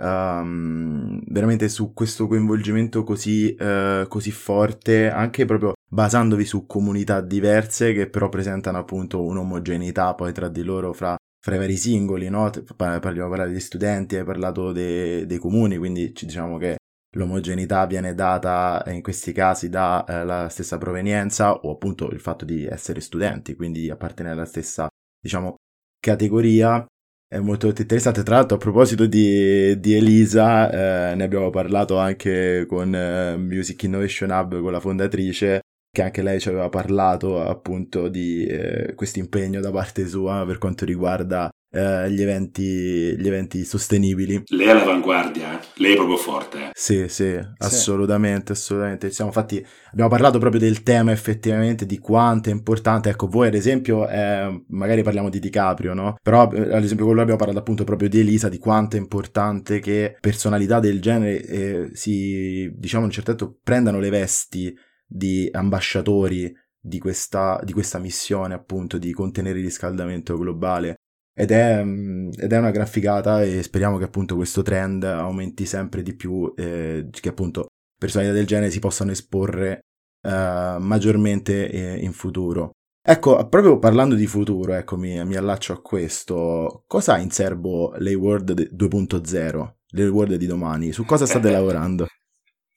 um, 0.00 1.20
veramente 1.26 1.68
su 1.68 1.92
questo 1.92 2.26
coinvolgimento 2.26 3.04
così, 3.04 3.54
uh, 3.58 4.06
così 4.08 4.30
forte, 4.30 5.10
anche 5.10 5.44
proprio 5.44 5.74
basandovi 5.88 6.44
su 6.44 6.66
comunità 6.66 7.20
diverse 7.20 7.92
che 7.92 8.08
però 8.08 8.28
presentano 8.28 8.78
appunto 8.78 9.22
un'omogeneità 9.22 10.14
poi 10.14 10.32
tra 10.32 10.48
di 10.48 10.62
loro 10.62 10.92
fra, 10.92 11.16
fra 11.38 11.54
i 11.54 11.58
vari 11.58 11.76
singoli, 11.76 12.28
no? 12.28 12.50
Parliamo 12.76 13.28
parlare 13.28 13.52
di 13.52 13.60
studenti, 13.60 14.16
hai 14.16 14.24
parlato 14.24 14.72
de, 14.72 15.26
dei 15.26 15.38
comuni, 15.38 15.76
quindi 15.76 16.14
ci 16.14 16.26
diciamo 16.26 16.56
che 16.58 16.76
l'omogeneità 17.14 17.86
viene 17.86 18.14
data 18.14 18.82
in 18.86 19.02
questi 19.02 19.32
casi 19.32 19.68
dalla 19.68 20.46
eh, 20.46 20.48
stessa 20.48 20.78
provenienza 20.78 21.52
o 21.54 21.72
appunto 21.72 22.08
il 22.10 22.20
fatto 22.20 22.44
di 22.44 22.64
essere 22.64 23.00
studenti, 23.00 23.56
quindi 23.56 23.90
appartenere 23.90 24.36
alla 24.36 24.44
stessa, 24.44 24.88
diciamo, 25.20 25.56
categoria 25.98 26.84
è 27.32 27.38
molto 27.38 27.68
interessante. 27.68 28.24
Tra 28.24 28.36
l'altro, 28.36 28.56
a 28.56 28.60
proposito 28.60 29.06
di, 29.06 29.78
di 29.78 29.94
Elisa, 29.94 31.10
eh, 31.12 31.14
ne 31.14 31.22
abbiamo 31.22 31.50
parlato 31.50 31.96
anche 31.96 32.66
con 32.66 32.92
eh, 32.92 33.36
Music 33.36 33.84
Innovation 33.84 34.30
Hub, 34.30 34.60
con 34.60 34.72
la 34.72 34.80
fondatrice, 34.80 35.60
che 35.92 36.02
anche 36.02 36.22
lei 36.22 36.40
ci 36.40 36.48
aveva 36.48 36.68
parlato 36.68 37.40
appunto 37.40 38.08
di 38.08 38.44
eh, 38.46 38.94
questo 38.96 39.20
impegno 39.20 39.60
da 39.60 39.70
parte 39.70 40.08
sua 40.08 40.44
per 40.44 40.58
quanto 40.58 40.84
riguarda 40.84 41.48
eh, 41.70 42.10
gli, 42.10 42.20
eventi, 42.20 43.16
gli 43.16 43.26
eventi 43.26 43.64
sostenibili. 43.64 44.42
Lei 44.46 44.66
è 44.66 44.70
all'avanguardia, 44.70 45.60
eh? 45.60 45.64
lei 45.76 45.92
è 45.92 45.96
proprio 45.96 46.16
forte. 46.16 46.58
Eh? 46.58 46.70
Sì, 46.72 47.08
sì, 47.08 47.38
assolutamente, 47.58 48.52
assolutamente. 48.52 49.10
Siamo 49.10 49.30
fatti, 49.30 49.64
abbiamo 49.92 50.10
parlato 50.10 50.38
proprio 50.38 50.60
del 50.60 50.82
tema 50.82 51.12
effettivamente, 51.12 51.86
di 51.86 51.98
quanto 51.98 52.48
è 52.48 52.52
importante. 52.52 53.10
Ecco, 53.10 53.28
voi 53.28 53.48
ad 53.48 53.54
esempio, 53.54 54.08
eh, 54.08 54.64
magari 54.68 55.02
parliamo 55.02 55.30
di 55.30 55.38
DiCaprio, 55.38 55.94
no? 55.94 56.16
Però 56.22 56.50
eh, 56.52 56.74
ad 56.74 56.82
esempio 56.82 57.04
con 57.04 57.14
lui 57.14 57.22
abbiamo 57.22 57.38
parlato 57.38 57.60
appunto 57.60 57.84
proprio 57.84 58.08
di 58.08 58.20
Elisa, 58.20 58.48
di 58.48 58.58
quanto 58.58 58.96
è 58.96 58.98
importante 58.98 59.78
che 59.78 60.16
personalità 60.20 60.80
del 60.80 61.00
genere 61.00 61.44
eh, 61.44 61.90
si, 61.92 62.70
diciamo, 62.76 63.04
in 63.04 63.08
un 63.08 63.14
certo 63.14 63.36
senso 63.36 63.58
prendano 63.62 63.98
le 64.00 64.10
vesti 64.10 64.74
di 65.06 65.48
ambasciatori 65.52 66.52
di 66.82 66.98
questa, 66.98 67.60
di 67.62 67.72
questa 67.72 67.98
missione 67.98 68.54
appunto 68.54 68.96
di 68.96 69.12
contenere 69.12 69.58
il 69.58 69.64
riscaldamento 69.64 70.38
globale 70.38 70.99
ed 71.40 71.52
è, 71.52 71.82
mm, 71.82 72.32
ed 72.36 72.52
è, 72.52 72.58
una 72.58 72.70
gran 72.70 72.86
figata 72.86 73.42
e 73.42 73.62
speriamo 73.62 73.96
che 73.96 74.04
appunto 74.04 74.36
questo 74.36 74.60
trend 74.60 75.04
aumenti 75.04 75.64
sempre 75.64 76.02
di 76.02 76.14
più, 76.14 76.52
eh, 76.54 77.08
che 77.10 77.28
appunto 77.30 77.68
personalità 77.98 78.34
del 78.34 78.46
genere 78.46 78.70
si 78.70 78.78
possano 78.78 79.10
esporre 79.10 79.80
eh, 80.22 80.76
maggiormente 80.78 81.70
eh, 81.70 81.96
in 82.04 82.12
futuro. 82.12 82.72
Ecco, 83.02 83.48
proprio 83.48 83.78
parlando 83.78 84.14
di 84.14 84.26
futuro, 84.26 84.74
ecco, 84.74 84.98
mi, 84.98 85.24
mi 85.24 85.36
allaccio 85.36 85.72
a 85.72 85.80
questo. 85.80 86.84
Cosa 86.86 87.14
ha 87.14 87.18
in 87.18 87.30
serbo 87.30 87.94
l'A-World 87.96 88.74
2.0, 88.74 89.72
l'A-World 89.92 90.34
di 90.34 90.46
domani? 90.46 90.92
Su 90.92 91.06
cosa 91.06 91.24
state 91.24 91.48
lavorando? 91.50 92.06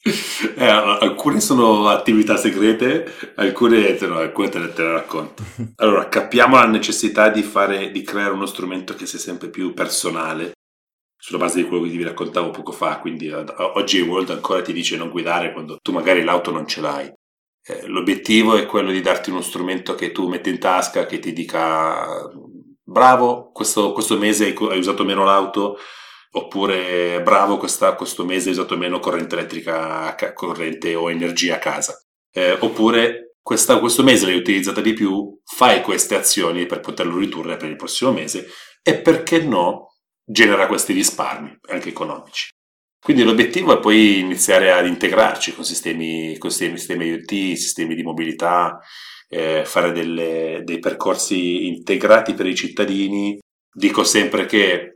Eh, 0.06 0.66
alcune 0.66 1.40
sono 1.40 1.88
attività 1.88 2.36
segrete, 2.36 3.34
alcune 3.36 3.96
te, 3.96 4.06
no, 4.06 4.18
alcune 4.18 4.50
te, 4.50 4.60
le, 4.60 4.74
te 4.74 4.82
le 4.82 4.92
racconto. 4.92 5.44
Allora, 5.78 6.10
capiamo 6.10 6.58
la 6.58 6.66
necessità 6.66 7.30
di, 7.30 7.42
fare, 7.42 7.90
di 7.92 8.02
creare 8.02 8.34
uno 8.34 8.46
strumento 8.46 8.96
che 8.96 9.06
sia 9.06 9.20
sempre 9.20 9.50
più 9.50 9.74
personale, 9.74 10.52
sulla 11.16 11.38
base 11.38 11.62
di 11.62 11.68
quello 11.68 11.84
che 11.84 11.90
vi 11.90 12.04
raccontavo 12.04 12.52
poco 12.52 12.74
fa. 12.74 13.00
Quindi 13.00 13.32
oggi 13.32 14.02
World 14.02 14.32
ancora 14.32 14.62
ti 14.62 14.74
dice 14.74 14.98
non 14.98 15.10
guidare 15.10 15.54
quando 15.54 15.78
tu 15.82 15.94
magari 15.94 16.22
l'auto 16.24 16.52
non 16.52 16.68
ce 16.68 16.82
l'hai. 16.82 17.10
Eh, 17.66 17.88
l'obiettivo 17.88 18.58
è 18.58 18.66
quello 18.66 18.92
di 18.92 19.00
darti 19.00 19.30
uno 19.30 19.40
strumento 19.40 19.96
che 19.96 20.12
tu 20.12 20.28
metti 20.28 20.50
in 20.50 20.60
tasca, 20.60 21.06
che 21.06 21.20
ti 21.20 21.32
dica 21.32 22.30
bravo, 22.84 23.52
questo, 23.54 23.94
questo 23.94 24.18
mese 24.18 24.54
hai 24.54 24.78
usato 24.78 25.06
meno 25.06 25.24
l'auto, 25.24 25.78
oppure 26.36 27.22
bravo 27.22 27.58
questa, 27.58 27.96
questo 27.96 28.26
mese 28.26 28.50
hai 28.50 28.56
usato 28.56 28.78
meno 28.78 29.00
corrente 29.00 29.36
elettrica, 29.36 30.16
corrente 30.34 30.96
o 30.96 31.10
energia 31.10 31.56
a 31.56 31.60
casa, 31.60 32.02
eh, 32.32 32.58
oppure 32.60 33.36
questa, 33.42 33.80
questo 33.80 34.04
mese 34.04 34.26
l'hai 34.26 34.38
utilizzata 34.38 34.82
di 34.82 34.94
più, 34.94 35.40
fai 35.44 35.82
queste 35.82 36.16
azioni 36.16 36.66
per 36.66 36.80
poterlo 36.80 37.18
ridurre 37.18 37.58
per 37.58 37.70
il 37.70 37.76
prossimo 37.76 38.12
mese 38.12 38.48
e 38.82 39.00
perché 39.00 39.42
no 39.42 39.96
genera 40.26 40.68
questi 40.68 40.94
risparmi 40.94 41.58
anche 41.70 41.90
economici. 41.90 42.50
Quindi 43.04 43.24
l'obiettivo 43.24 43.78
è 43.78 43.80
poi 43.80 44.20
iniziare 44.20 44.72
ad 44.72 44.88
integrarci 44.88 45.54
con 45.54 45.66
sistemi, 45.66 46.38
con 46.38 46.50
sistemi 46.50 47.08
IoT, 47.08 47.58
sistemi 47.58 47.96
di 47.96 48.04
mobilità, 48.04 48.80
eh, 49.28 49.66
fare 49.66 49.92
delle, 49.92 50.62
dei 50.64 50.80
percorsi 50.80 51.68
integrati 51.68 52.34
per 52.34 52.46
i 52.48 52.56
cittadini. 52.56 53.38
Dico 53.70 54.06
sempre 54.06 54.46
che 54.46 54.93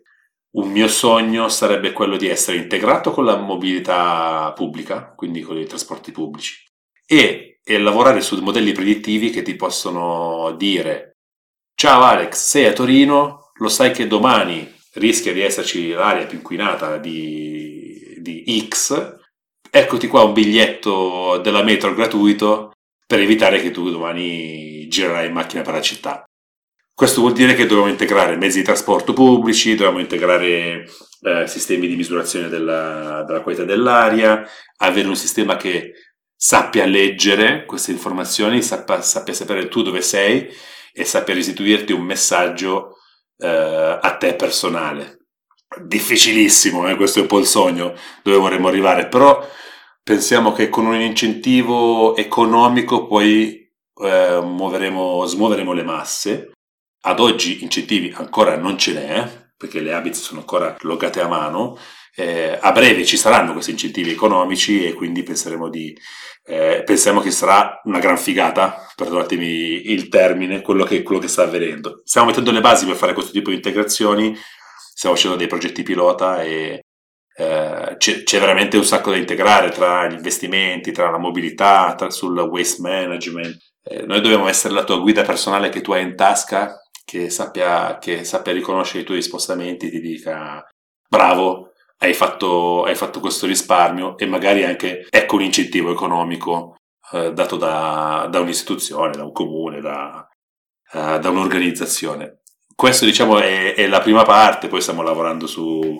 un 0.57 0.71
mio 0.71 0.87
sogno 0.87 1.49
sarebbe 1.49 1.93
quello 1.93 2.17
di 2.17 2.27
essere 2.27 2.57
integrato 2.57 3.11
con 3.11 3.25
la 3.25 3.37
mobilità 3.37 4.51
pubblica, 4.55 5.13
quindi 5.15 5.41
con 5.41 5.57
i 5.57 5.65
trasporti 5.65 6.11
pubblici, 6.11 6.63
e, 7.05 7.59
e 7.63 7.77
lavorare 7.77 8.21
su 8.21 8.41
modelli 8.41 8.71
predittivi 8.71 9.29
che 9.29 9.43
ti 9.43 9.55
possono 9.55 10.55
dire 10.57 11.17
ciao 11.75 12.01
Alex, 12.01 12.35
sei 12.35 12.65
a 12.65 12.73
Torino, 12.73 13.51
lo 13.59 13.69
sai 13.69 13.91
che 13.91 14.07
domani 14.07 14.75
rischia 14.93 15.31
di 15.31 15.41
esserci 15.41 15.89
l'area 15.89 16.25
più 16.25 16.37
inquinata 16.37 16.97
di, 16.97 18.17
di 18.19 18.67
X, 18.67 19.15
eccoti 19.69 20.07
qua 20.07 20.23
un 20.23 20.33
biglietto 20.33 21.37
della 21.37 21.61
metro 21.61 21.93
gratuito 21.93 22.71
per 23.05 23.19
evitare 23.19 23.61
che 23.61 23.69
tu 23.69 23.91
domani 23.91 24.87
girerai 24.87 25.27
in 25.27 25.33
macchina 25.33 25.61
per 25.61 25.73
la 25.73 25.81
città. 25.81 26.26
Questo 26.97 27.21
vuol 27.21 27.33
dire 27.33 27.53
che 27.53 27.67
dobbiamo 27.67 27.91
integrare 27.91 28.37
mezzi 28.37 28.57
di 28.57 28.63
trasporto 28.63 29.13
pubblici, 29.13 29.75
dobbiamo 29.75 29.99
integrare 29.99 30.89
eh, 31.21 31.45
sistemi 31.45 31.87
di 31.87 31.95
misurazione 31.95 32.49
della, 32.49 33.23
della 33.23 33.41
qualità 33.41 33.63
dell'aria, 33.65 34.43
avere 34.77 35.07
un 35.07 35.15
sistema 35.15 35.57
che 35.57 35.91
sappia 36.35 36.87
leggere 36.87 37.65
queste 37.65 37.91
informazioni, 37.91 38.63
sappia, 38.63 38.99
sappia 39.01 39.35
sapere 39.35 39.67
tu 39.67 39.83
dove 39.83 40.01
sei 40.01 40.49
e 40.91 41.03
sappia 41.03 41.35
restituirti 41.35 41.93
un 41.93 42.01
messaggio 42.01 42.95
eh, 43.37 43.47
a 44.01 44.17
te 44.17 44.33
personale. 44.33 45.27
Difficilissimo, 45.79 46.89
eh? 46.89 46.95
questo 46.95 47.19
è 47.19 47.21
un 47.21 47.27
po' 47.27 47.37
il 47.37 47.45
sogno 47.45 47.93
dove 48.23 48.37
vorremmo 48.37 48.69
arrivare, 48.69 49.07
però 49.07 49.47
pensiamo 50.01 50.51
che 50.51 50.67
con 50.69 50.87
un 50.87 50.99
incentivo 50.99 52.15
economico 52.15 53.05
poi 53.05 53.71
eh, 54.01 54.39
muoveremo, 54.41 55.25
smuoveremo 55.27 55.73
le 55.73 55.83
masse 55.83 56.51
ad 57.01 57.19
oggi 57.19 57.63
incentivi 57.63 58.13
ancora 58.15 58.57
non 58.57 58.77
ce 58.77 58.93
n'è, 58.93 59.49
perché 59.57 59.79
le 59.79 59.93
habits 59.93 60.21
sono 60.21 60.41
ancora 60.41 60.75
logate 60.81 61.21
a 61.21 61.27
mano, 61.27 61.77
eh, 62.15 62.57
a 62.59 62.71
breve 62.71 63.05
ci 63.05 63.17
saranno 63.17 63.53
questi 63.53 63.71
incentivi 63.71 64.11
economici 64.11 64.83
e 64.83 64.93
quindi 64.93 65.21
penseremo 65.23 65.69
di, 65.69 65.95
eh, 66.45 66.81
pensiamo 66.83 67.21
che 67.21 67.29
sarà 67.29 67.79
una 67.83 67.99
gran 67.99 68.17
figata, 68.17 68.87
perdonatemi 68.95 69.91
il 69.91 70.09
termine, 70.09 70.61
quello 70.61 70.83
che, 70.83 71.03
quello 71.03 71.21
che 71.21 71.27
sta 71.27 71.43
avvenendo. 71.43 72.01
Stiamo 72.03 72.27
mettendo 72.27 72.51
le 72.51 72.61
basi 72.61 72.85
per 72.85 72.95
fare 72.95 73.13
questo 73.13 73.31
tipo 73.31 73.49
di 73.49 73.57
integrazioni, 73.57 74.35
stiamo 74.95 75.15
facendo 75.15 75.37
dei 75.37 75.47
progetti 75.47 75.83
pilota 75.83 76.41
e 76.41 76.81
eh, 77.35 77.95
c'è, 77.97 78.23
c'è, 78.23 78.39
veramente 78.39 78.77
un 78.77 78.83
sacco 78.83 79.11
da 79.11 79.17
integrare 79.17 79.69
tra 79.69 80.07
gli 80.07 80.13
investimenti, 80.13 80.91
tra 80.91 81.11
la 81.11 81.19
mobilità, 81.19 81.93
tra, 81.95 82.09
sul 82.09 82.35
waste 82.39 82.81
management. 82.81 83.57
Eh, 83.83 84.05
noi 84.07 84.21
dobbiamo 84.21 84.47
essere 84.47 84.73
la 84.73 84.83
tua 84.83 84.97
guida 84.97 85.21
personale 85.21 85.69
che 85.69 85.81
tu 85.81 85.91
hai 85.91 86.01
in 86.01 86.15
tasca, 86.15 86.81
che 87.09 87.29
sappia, 87.29 87.99
che 87.99 88.25
sappia 88.25 88.51
riconoscere 88.51 89.03
i 89.03 89.05
tuoi 89.05 89.21
spostamenti, 89.21 89.89
ti 89.89 90.01
dica 90.01 90.61
bravo, 91.07 91.71
hai 91.99 92.13
fatto, 92.13 92.83
hai 92.83 92.95
fatto 92.95 93.21
questo 93.21 93.45
risparmio 93.45 94.17
e 94.17 94.25
magari 94.25 94.65
anche 94.65 95.07
ecco 95.09 95.35
un 95.35 95.43
incentivo 95.43 95.89
economico 95.89 96.75
eh, 97.13 97.31
dato 97.31 97.55
da, 97.55 98.27
da, 98.29 98.41
un'istituzione, 98.41 99.15
da 99.15 99.23
un 99.23 99.31
comune, 99.31 99.79
da, 99.79 100.27
uh, 100.91 101.17
da 101.17 101.29
un'organizzazione. 101.29 102.41
Questo 102.75 103.05
diciamo 103.05 103.39
è, 103.39 103.73
è, 103.73 103.87
la 103.87 104.01
prima 104.01 104.23
parte, 104.23 104.67
poi 104.67 104.81
stiamo 104.81 105.01
lavorando 105.01 105.47
su 105.47 105.97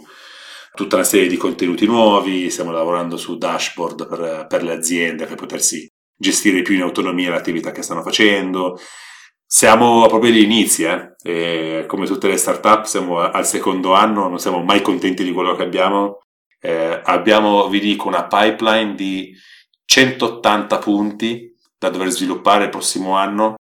tutta 0.74 0.96
una 0.96 1.06
serie 1.06 1.30
di 1.30 1.38
contenuti 1.38 1.86
nuovi, 1.86 2.50
stiamo 2.50 2.72
lavorando 2.72 3.16
su 3.16 3.38
dashboard 3.38 4.10
per, 4.10 4.46
per 4.48 4.62
le 4.62 4.74
aziende 4.74 5.26
per 5.26 5.38
potersi 5.38 5.88
gestire 6.20 6.62
più 6.64 6.76
in 6.76 6.82
autonomia 6.82 7.30
l'attività 7.30 7.72
che 7.72 7.82
stanno 7.82 8.04
facendo, 8.04 8.78
siamo 9.50 10.06
proprio 10.08 10.30
agli 10.30 10.42
inizi, 10.42 10.84
eh? 10.84 11.86
come 11.88 12.06
tutte 12.06 12.28
le 12.28 12.36
start-up 12.36 12.84
siamo 12.84 13.20
al 13.20 13.46
secondo 13.46 13.94
anno, 13.94 14.28
non 14.28 14.40
siamo 14.40 14.62
mai 14.62 14.82
contenti 14.82 15.24
di 15.24 15.32
quello 15.32 15.56
che 15.56 15.64
abbiamo. 15.64 16.20
Eh, 16.60 17.02
abbiamo, 17.04 17.70
vi 17.70 17.80
dico, 17.80 18.10
una 18.10 18.28
pipeline 18.28 18.94
di 18.94 19.34
180 19.86 20.78
punti 20.80 21.56
da 21.80 21.90
dover 21.90 22.10
sviluppare 22.10 22.66
il 22.66 22.70
prossimo 22.70 23.16
anno. 23.16 23.56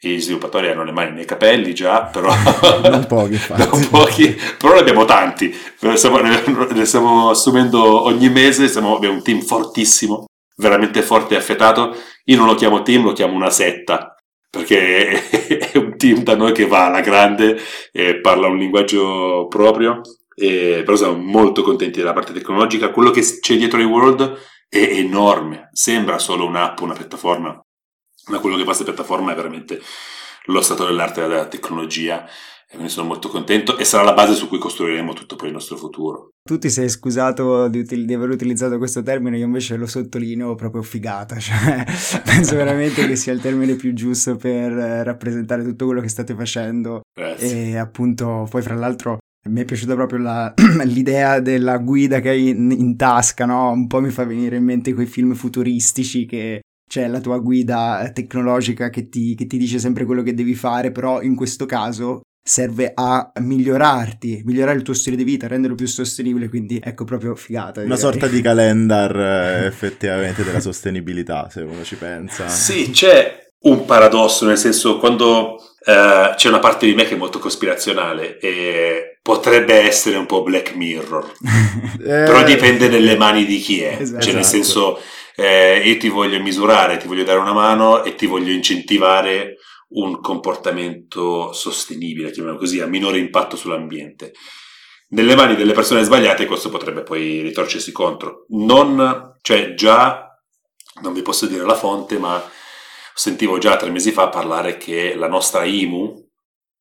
I 0.00 0.20
sviluppatori 0.20 0.68
hanno 0.68 0.84
le 0.84 0.92
mani 0.92 1.12
nei 1.12 1.24
capelli 1.24 1.74
già, 1.74 2.02
però 2.04 2.32
non 2.88 3.06
pochi, 3.06 3.38
non 3.56 3.88
pochi 3.90 4.36
però 4.58 4.74
ne 4.74 4.80
abbiamo 4.80 5.04
tanti. 5.04 5.54
Stiamo, 5.94 6.18
ne 6.18 6.84
stiamo 6.84 7.30
assumendo 7.30 8.04
ogni 8.04 8.28
mese, 8.28 8.68
siamo, 8.68 8.96
abbiamo 8.96 9.16
un 9.16 9.22
team 9.22 9.40
fortissimo, 9.40 10.26
veramente 10.56 11.02
forte 11.02 11.34
e 11.34 11.38
affettato. 11.38 11.96
Io 12.24 12.36
non 12.36 12.46
lo 12.46 12.54
chiamo 12.54 12.82
team, 12.82 13.04
lo 13.04 13.12
chiamo 13.12 13.34
una 13.34 13.50
setta 13.50 14.17
perché 14.50 15.28
è 15.70 15.76
un 15.76 15.96
team 15.96 16.22
da 16.22 16.34
noi 16.36 16.52
che 16.52 16.66
va 16.66 16.86
alla 16.86 17.00
grande 17.00 17.58
e 17.92 18.20
parla 18.20 18.46
un 18.46 18.58
linguaggio 18.58 19.46
proprio, 19.48 20.00
e, 20.34 20.82
però 20.84 20.96
siamo 20.96 21.16
molto 21.16 21.62
contenti 21.62 21.98
della 21.98 22.12
parte 22.12 22.32
tecnologica. 22.32 22.90
Quello 22.90 23.10
che 23.10 23.22
c'è 23.40 23.56
dietro 23.56 23.80
i 23.80 23.84
World 23.84 24.38
è 24.68 24.78
enorme, 24.78 25.68
sembra 25.72 26.18
solo 26.18 26.46
un'app, 26.46 26.80
una 26.80 26.94
piattaforma, 26.94 27.60
ma 28.28 28.38
quello 28.38 28.56
che 28.56 28.62
fa 28.62 28.66
questa 28.66 28.84
piattaforma 28.84 29.32
è 29.32 29.34
veramente 29.34 29.80
lo 30.44 30.60
stato 30.62 30.86
dell'arte 30.86 31.20
della 31.20 31.46
tecnologia 31.46 32.26
e 32.70 32.74
quindi 32.74 32.92
sono 32.92 33.08
molto 33.08 33.28
contento 33.28 33.78
e 33.78 33.84
sarà 33.84 34.02
la 34.02 34.12
base 34.12 34.34
su 34.34 34.46
cui 34.46 34.58
costruiremo 34.58 35.14
tutto 35.14 35.36
poi 35.36 35.48
il 35.48 35.54
nostro 35.54 35.76
futuro. 35.78 36.28
Tu 36.42 36.58
ti 36.58 36.68
sei 36.68 36.90
scusato 36.90 37.66
di, 37.68 37.78
util- 37.78 38.04
di 38.04 38.12
aver 38.12 38.28
utilizzato 38.28 38.76
questo 38.76 39.02
termine, 39.02 39.38
io 39.38 39.46
invece 39.46 39.76
lo 39.76 39.86
sottolineo 39.86 40.54
proprio 40.54 40.82
figata, 40.82 41.36
cioè 41.40 41.84
penso 42.24 42.56
veramente 42.56 43.06
che 43.06 43.16
sia 43.16 43.32
il 43.32 43.40
termine 43.40 43.74
più 43.74 43.94
giusto 43.94 44.36
per 44.36 44.70
rappresentare 44.72 45.64
tutto 45.64 45.86
quello 45.86 46.02
che 46.02 46.08
state 46.08 46.34
facendo 46.34 47.00
Grazie. 47.18 47.70
e 47.70 47.76
appunto 47.78 48.46
poi 48.50 48.60
fra 48.60 48.74
l'altro 48.74 49.18
mi 49.48 49.62
è 49.62 49.64
piaciuta 49.64 49.94
proprio 49.94 50.18
la, 50.18 50.52
l'idea 50.84 51.40
della 51.40 51.78
guida 51.78 52.20
che 52.20 52.28
hai 52.28 52.50
in, 52.50 52.70
in, 52.70 52.96
tasca, 52.96 53.46
no? 53.46 53.70
Un 53.70 53.86
po' 53.86 54.02
mi 54.02 54.10
fa 54.10 54.24
venire 54.24 54.56
in 54.56 54.64
mente 54.64 54.92
quei 54.92 55.06
film 55.06 55.32
futuristici 55.34 56.26
che 56.26 56.60
c'è 56.86 57.06
la 57.06 57.20
tua 57.20 57.38
guida 57.38 58.10
tecnologica 58.12 58.90
che 58.90 59.08
ti, 59.08 59.34
che 59.34 59.46
ti 59.46 59.56
dice 59.56 59.78
sempre 59.78 60.04
quello 60.04 60.22
che 60.22 60.34
devi 60.34 60.54
fare, 60.54 60.92
però 60.92 61.22
in 61.22 61.34
questo 61.34 61.64
caso 61.64 62.20
serve 62.48 62.92
a 62.94 63.30
migliorarti, 63.40 64.40
migliorare 64.46 64.78
il 64.78 64.82
tuo 64.82 64.94
stile 64.94 65.16
di 65.16 65.22
vita, 65.22 65.46
renderlo 65.46 65.76
più 65.76 65.86
sostenibile, 65.86 66.48
quindi 66.48 66.80
ecco 66.82 67.04
proprio 67.04 67.34
figata. 67.34 67.82
Una 67.82 67.96
sorta 67.96 68.26
di 68.26 68.40
calendar 68.42 69.14
eh, 69.14 69.66
effettivamente 69.66 70.42
della 70.42 70.58
sostenibilità, 70.58 71.50
se 71.50 71.60
uno 71.60 71.84
ci 71.84 71.96
pensa. 71.96 72.48
Sì, 72.48 72.90
c'è 72.90 73.50
un 73.60 73.84
paradosso, 73.84 74.46
nel 74.46 74.56
senso 74.56 74.96
quando 74.96 75.56
uh, 75.56 76.34
c'è 76.36 76.48
una 76.48 76.58
parte 76.58 76.86
di 76.86 76.94
me 76.94 77.04
che 77.04 77.16
è 77.16 77.18
molto 77.18 77.38
cospirazionale 77.38 78.38
e 78.38 79.18
potrebbe 79.20 79.74
essere 79.82 80.16
un 80.16 80.24
po' 80.24 80.42
Black 80.42 80.74
Mirror, 80.74 81.30
eh, 82.00 82.02
però 82.24 82.42
dipende 82.44 82.88
nelle 82.88 83.18
mani 83.18 83.44
di 83.44 83.58
chi 83.58 83.82
è, 83.82 83.98
esatto. 84.00 84.24
cioè 84.24 84.32
nel 84.32 84.44
senso 84.44 84.98
eh, 85.36 85.82
io 85.84 85.98
ti 85.98 86.08
voglio 86.08 86.40
misurare, 86.40 86.96
ti 86.96 87.06
voglio 87.06 87.24
dare 87.24 87.40
una 87.40 87.52
mano 87.52 88.04
e 88.04 88.14
ti 88.14 88.24
voglio 88.24 88.52
incentivare 88.52 89.58
un 89.90 90.20
comportamento 90.20 91.52
sostenibile, 91.52 92.30
chiamiamolo 92.30 92.60
così, 92.60 92.80
a 92.80 92.86
minore 92.86 93.18
impatto 93.18 93.56
sull'ambiente. 93.56 94.32
Nelle 95.10 95.34
mani 95.34 95.56
delle 95.56 95.72
persone 95.72 96.02
sbagliate 96.02 96.44
questo 96.44 96.68
potrebbe 96.68 97.02
poi 97.02 97.40
ritorcersi 97.40 97.92
contro. 97.92 98.44
Non, 98.48 99.36
cioè 99.40 99.74
già, 99.74 100.38
non 101.00 101.14
vi 101.14 101.22
posso 101.22 101.46
dire 101.46 101.64
la 101.64 101.74
fonte, 101.74 102.18
ma 102.18 102.42
sentivo 103.14 103.56
già 103.58 103.76
tre 103.76 103.90
mesi 103.90 104.12
fa 104.12 104.28
parlare 104.28 104.76
che 104.76 105.14
la 105.14 105.28
nostra 105.28 105.64
IMU, 105.64 106.28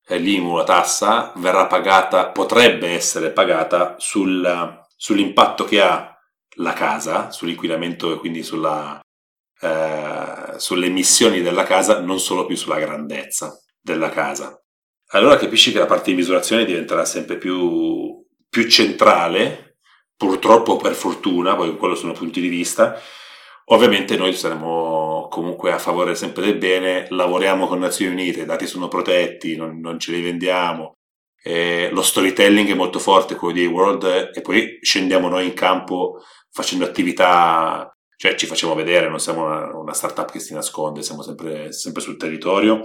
eh, 0.07 0.17
l'IMU, 0.17 0.57
la 0.57 0.65
tassa, 0.65 1.31
verrà 1.37 1.67
pagata, 1.67 2.29
potrebbe 2.31 2.89
essere 2.89 3.31
pagata 3.31 3.95
sul, 3.97 4.83
sull'impatto 4.95 5.63
che 5.63 5.81
ha 5.81 6.13
la 6.57 6.73
casa, 6.73 7.31
sull'inquinamento 7.31 8.13
e 8.13 8.17
quindi 8.17 8.43
sulla, 8.43 8.99
eh, 9.61 10.59
sulle 10.59 10.87
emissioni 10.87 11.41
della 11.41 11.63
casa, 11.63 11.99
non 11.99 12.19
solo 12.19 12.45
più 12.45 12.55
sulla 12.55 12.79
grandezza 12.79 13.59
della 13.79 14.09
casa. 14.09 14.61
Allora 15.11 15.37
capisci 15.37 15.71
che 15.71 15.79
la 15.79 15.85
parte 15.85 16.09
di 16.09 16.17
misurazione 16.17 16.65
diventerà 16.65 17.05
sempre 17.05 17.37
più, 17.37 18.25
più 18.49 18.67
centrale, 18.67 19.77
purtroppo 20.15 20.77
per 20.77 20.93
fortuna, 20.93 21.55
poi 21.55 21.77
quello 21.77 21.95
sono 21.95 22.13
punti 22.13 22.41
di 22.41 22.49
vista. 22.49 22.99
Ovviamente 23.69 24.15
noi 24.17 24.33
saremo 24.33 25.27
comunque 25.29 25.71
a 25.71 25.79
favore 25.79 26.15
sempre 26.15 26.45
del 26.45 26.57
bene, 26.57 27.07
lavoriamo 27.09 27.67
con 27.67 27.79
Nazioni 27.79 28.11
Unite, 28.11 28.41
i 28.41 28.45
dati 28.45 28.65
sono 28.65 28.87
protetti, 28.87 29.55
non, 29.55 29.79
non 29.79 29.99
ce 29.99 30.11
li 30.11 30.21
vendiamo, 30.21 30.93
eh, 31.43 31.89
lo 31.91 32.01
storytelling 32.01 32.69
è 32.69 32.73
molto 32.73 32.99
forte, 32.99 33.35
quello 33.35 33.53
di 33.53 33.65
World, 33.65 34.31
e 34.33 34.41
poi 34.41 34.79
scendiamo 34.81 35.29
noi 35.29 35.45
in 35.45 35.53
campo 35.53 36.21
facendo 36.51 36.85
attività 36.85 37.89
cioè 38.17 38.35
ci 38.35 38.47
facciamo 38.47 38.73
vedere, 38.73 39.07
non 39.07 39.19
siamo 39.19 39.45
una, 39.45 39.77
una 39.77 39.93
startup 39.93 40.31
che 40.31 40.39
si 40.39 40.53
nasconde, 40.53 41.03
siamo 41.03 41.21
sempre, 41.21 41.71
sempre 41.71 42.01
sul 42.01 42.17
territorio. 42.17 42.81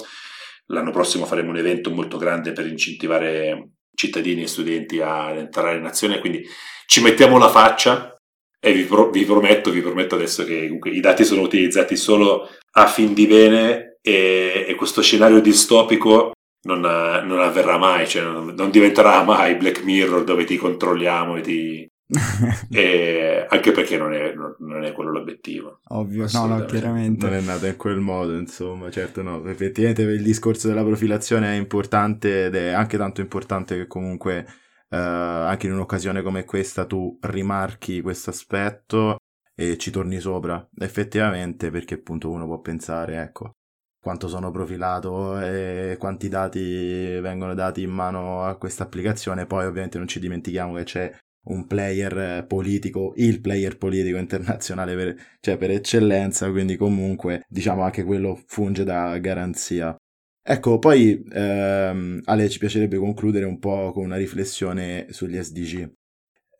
L'anno 0.66 0.90
prossimo 0.90 1.24
faremo 1.24 1.50
un 1.50 1.56
evento 1.56 1.90
molto 1.90 2.18
grande 2.18 2.52
per 2.52 2.66
incentivare 2.66 3.70
cittadini 3.94 4.42
e 4.42 4.46
studenti 4.46 5.00
a 5.00 5.30
entrare 5.32 5.78
in 5.78 5.84
azione, 5.86 6.20
quindi 6.20 6.46
ci 6.86 7.00
mettiamo 7.00 7.38
la 7.38 7.48
faccia 7.48 8.14
e 8.60 8.72
vi, 8.72 8.84
pro, 8.84 9.10
vi 9.10 9.24
prometto, 9.24 9.70
vi 9.70 9.80
prometto 9.80 10.14
adesso 10.14 10.44
che 10.44 10.64
comunque, 10.66 10.90
i 10.90 11.00
dati 11.00 11.24
sono 11.24 11.40
utilizzati 11.40 11.96
solo 11.96 12.48
a 12.72 12.86
fin 12.86 13.14
di 13.14 13.26
bene 13.26 13.98
e, 14.02 14.66
e 14.68 14.74
questo 14.74 15.02
scenario 15.02 15.40
distopico 15.40 16.32
non, 16.64 16.80
non 16.80 17.40
avverrà 17.40 17.78
mai, 17.78 18.06
cioè 18.06 18.22
non, 18.22 18.54
non, 18.54 18.70
diventerà 18.70 19.22
mai 19.24 19.56
Black 19.56 19.82
Mirror 19.82 20.24
dove 20.24 20.44
ti 20.44 20.56
controlliamo 20.56 21.36
e 21.36 21.40
ti, 21.40 21.88
anche 23.48 23.72
perché 23.72 23.96
non 23.96 24.12
è, 24.12 24.34
non 24.34 24.84
è, 24.84 24.92
quello 24.92 25.10
l'obiettivo. 25.10 25.80
Ovvio, 25.88 26.26
no, 26.32 26.46
no, 26.46 26.64
chiaramente. 26.64 27.26
Non 27.26 27.34
è 27.34 27.40
nato 27.40 27.66
in 27.66 27.76
quel 27.76 28.00
modo, 28.00 28.36
insomma, 28.36 28.90
certo 28.90 29.22
no, 29.22 29.44
effettivamente 29.46 30.02
il 30.02 30.22
discorso 30.22 30.68
della 30.68 30.84
profilazione 30.84 31.52
è 31.52 31.56
importante 31.56 32.46
ed 32.46 32.54
è 32.54 32.70
anche 32.70 32.96
tanto 32.96 33.20
importante 33.20 33.76
che 33.76 33.86
comunque 33.86 34.46
eh, 34.88 34.96
anche 34.96 35.66
in 35.66 35.72
un'occasione 35.72 36.22
come 36.22 36.44
questa 36.44 36.84
tu 36.84 37.18
rimarchi 37.22 38.02
questo 38.02 38.30
aspetto 38.30 39.16
e 39.54 39.78
ci 39.78 39.90
torni 39.90 40.18
sopra, 40.18 40.66
effettivamente, 40.78 41.70
perché 41.70 41.94
appunto 41.94 42.30
uno 42.30 42.46
può 42.46 42.60
pensare, 42.60 43.20
ecco, 43.22 43.52
quanto 44.00 44.28
sono 44.28 44.50
profilato 44.50 45.38
e 45.40 45.96
quanti 45.98 46.28
dati 46.28 47.20
vengono 47.20 47.54
dati 47.54 47.82
in 47.82 47.90
mano 47.90 48.44
a 48.44 48.56
questa 48.56 48.84
applicazione, 48.84 49.46
poi 49.46 49.66
ovviamente 49.66 49.98
non 49.98 50.08
ci 50.08 50.18
dimentichiamo 50.18 50.74
che 50.74 50.84
c'è 50.84 51.16
un 51.44 51.66
player 51.66 52.44
politico, 52.46 53.12
il 53.16 53.40
player 53.40 53.76
politico 53.76 54.18
internazionale 54.18 54.94
per, 54.94 55.16
cioè 55.40 55.56
per 55.56 55.70
eccellenza, 55.70 56.50
quindi 56.50 56.76
comunque 56.76 57.44
diciamo 57.48 57.82
anche 57.82 58.04
quello 58.04 58.40
funge 58.46 58.84
da 58.84 59.18
garanzia. 59.18 59.96
Ecco, 60.44 60.78
poi 60.78 61.22
ehm, 61.32 62.20
Ale 62.24 62.48
ci 62.48 62.58
piacerebbe 62.58 62.96
concludere 62.98 63.44
un 63.44 63.58
po' 63.58 63.92
con 63.92 64.04
una 64.04 64.16
riflessione 64.16 65.06
sugli 65.10 65.40
SDG. 65.40 65.92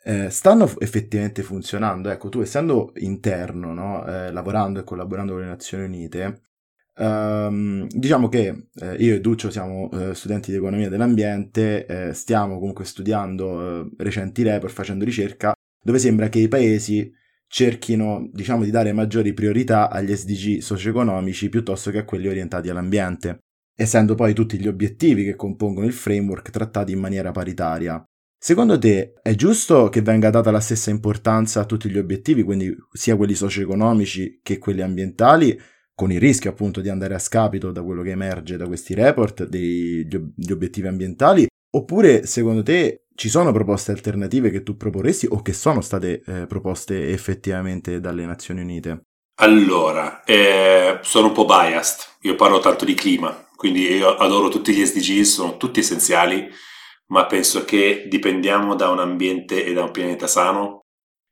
Eh, 0.05 0.31
stanno 0.31 0.69
effettivamente 0.81 1.43
funzionando? 1.43 2.11
Ecco, 2.11 2.29
tu 2.29 2.41
essendo 2.41 2.93
interno, 2.97 3.73
no? 3.73 4.05
eh, 4.07 4.33
lavorando 4.33 4.81
e 4.81 4.85
collaborando 4.85 5.33
con 5.33 5.43
le 5.43 5.49
Nazioni 5.49 5.85
Unite, 5.85 6.43
Um, 6.95 7.87
diciamo 7.89 8.29
che 8.29 8.69
eh, 8.75 8.95
io 8.97 9.15
e 9.15 9.21
Duccio 9.21 9.51
siamo 9.51 9.91
eh, 9.93 10.15
studenti 10.15 10.51
di 10.51 10.59
economia 10.59 10.91
dell'ambiente, 10.91 11.87
eh, 11.87 12.13
stiamo 12.13 12.59
comunque 12.59 12.85
studiando 12.85 13.81
eh, 13.81 13.91
recenti 13.99 14.43
report, 14.43 14.73
facendo 14.73 15.05
ricerca, 15.05 15.55
dove 15.83 15.99
sembra 15.99 16.29
che 16.29 16.39
i 16.39 16.49
paesi 16.49 17.11
cerchino 17.47 18.31
diciamo 18.33 18.65
di 18.65 18.71
dare 18.71 18.93
maggiori 18.93 19.33
priorità 19.35 19.91
agli 19.91 20.15
SDG 20.15 20.61
socio-economici 20.61 21.49
piuttosto 21.49 21.91
che 21.91 21.99
a 21.99 22.05
quelli 22.05 22.29
orientati 22.29 22.69
all'ambiente, 22.69 23.41
essendo 23.75 24.15
poi 24.15 24.35
tutti 24.35 24.59
gli 24.59 24.69
obiettivi 24.69 25.25
che 25.25 25.35
compongono 25.35 25.87
il 25.87 25.93
framework 25.93 26.51
trattati 26.51 26.93
in 26.93 26.99
maniera 26.99 27.31
paritaria. 27.31 28.03
Secondo 28.39 28.79
te 28.79 29.15
è 29.23 29.35
giusto 29.35 29.89
che 29.89 30.03
venga 30.03 30.29
data 30.29 30.51
la 30.51 30.61
stessa 30.61 30.91
importanza 30.91 31.61
a 31.61 31.65
tutti 31.65 31.89
gli 31.89 31.99
obiettivi, 31.99 32.43
quindi 32.43 32.75
sia 32.91 33.17
quelli 33.17 33.35
socio-economici 33.35 34.41
che 34.43 34.59
quelli 34.59 34.83
ambientali, 34.83 35.57
con 36.03 36.11
il 36.11 36.19
rischio 36.19 36.51
appunto 36.51 36.81
di 36.81 36.89
andare 36.89 37.15
a 37.15 37.21
scapito 37.21 37.71
da 37.71 37.81
quello 37.85 38.03
che 38.03 38.11
emerge 38.11 38.57
da 38.57 38.67
questi 38.67 38.93
report 38.93 39.45
degli 39.47 40.51
obiettivi 40.51 40.89
ambientali? 40.89 41.47
Oppure 41.75 42.27
secondo 42.27 42.65
te 42.65 43.05
ci 43.15 43.29
sono 43.29 43.53
proposte 43.53 43.93
alternative 43.93 44.51
che 44.51 44.65
tu 44.65 44.77
proporresti 44.77 45.29
o 45.31 45.43
che 45.43 45.53
sono 45.53 45.81
state 45.81 46.25
eh, 46.27 46.47
proposte 46.49 47.11
effettivamente 47.11 48.01
dalle 48.01 48.27
Nazioni 48.27 48.63
Unite? 48.63 49.03
Allora, 49.37 50.25
eh, 50.25 50.99
sono 51.03 51.29
un 51.29 51.33
po' 51.33 51.45
biased, 51.45 52.01
io 52.23 52.35
parlo 52.35 52.59
tanto 52.59 52.85
di 52.85 52.95
clima, 52.95 53.47
quindi 53.55 53.83
io 53.83 54.17
adoro 54.17 54.49
tutti 54.49 54.75
gli 54.75 54.85
SDG, 54.85 55.21
sono 55.21 55.57
tutti 55.57 55.79
essenziali, 55.79 56.49
ma 57.13 57.27
penso 57.27 57.65
che 57.65 58.07
dipendiamo 58.09 58.75
da 58.75 58.89
un 58.89 58.99
ambiente 58.99 59.65
e 59.65 59.73
da 59.73 59.85
un 59.85 59.93
pianeta 59.93 60.27
sano 60.27 60.82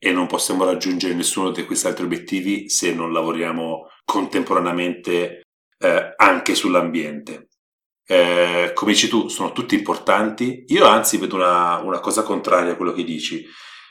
e 0.02 0.12
non 0.12 0.26
possiamo 0.26 0.64
raggiungere 0.64 1.12
nessuno 1.12 1.50
di 1.50 1.66
questi 1.66 1.86
altri 1.86 2.04
obiettivi 2.04 2.70
se 2.70 2.94
non 2.94 3.12
lavoriamo 3.12 3.86
contemporaneamente 4.02 5.42
eh, 5.78 6.14
anche 6.16 6.54
sull'ambiente. 6.54 7.48
Eh, 8.06 8.72
come 8.74 8.92
dici 8.92 9.08
tu, 9.08 9.28
sono 9.28 9.52
tutti 9.52 9.74
importanti. 9.74 10.64
Io 10.68 10.86
anzi 10.86 11.18
vedo 11.18 11.36
una, 11.36 11.76
una 11.80 12.00
cosa 12.00 12.22
contraria 12.22 12.72
a 12.72 12.76
quello 12.76 12.92
che 12.92 13.04
dici. 13.04 13.46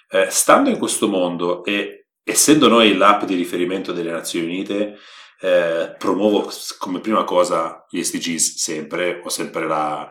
Eh, 0.09 0.27
stando 0.31 0.71
in 0.71 0.79
questo 0.79 1.07
mondo 1.07 1.63
e 1.63 2.07
essendo 2.23 2.67
noi 2.67 2.97
l'app 2.97 3.23
di 3.23 3.35
riferimento 3.35 3.91
delle 3.91 4.11
Nazioni 4.11 4.47
Unite, 4.47 4.97
eh, 5.41 5.95
promuovo 5.95 6.51
come 6.79 7.01
prima 7.01 7.23
cosa 7.23 7.85
gli 7.87 8.01
SDGs 8.01 8.57
sempre, 8.57 9.21
ho 9.23 9.29
sempre 9.29 9.67
la, 9.67 10.09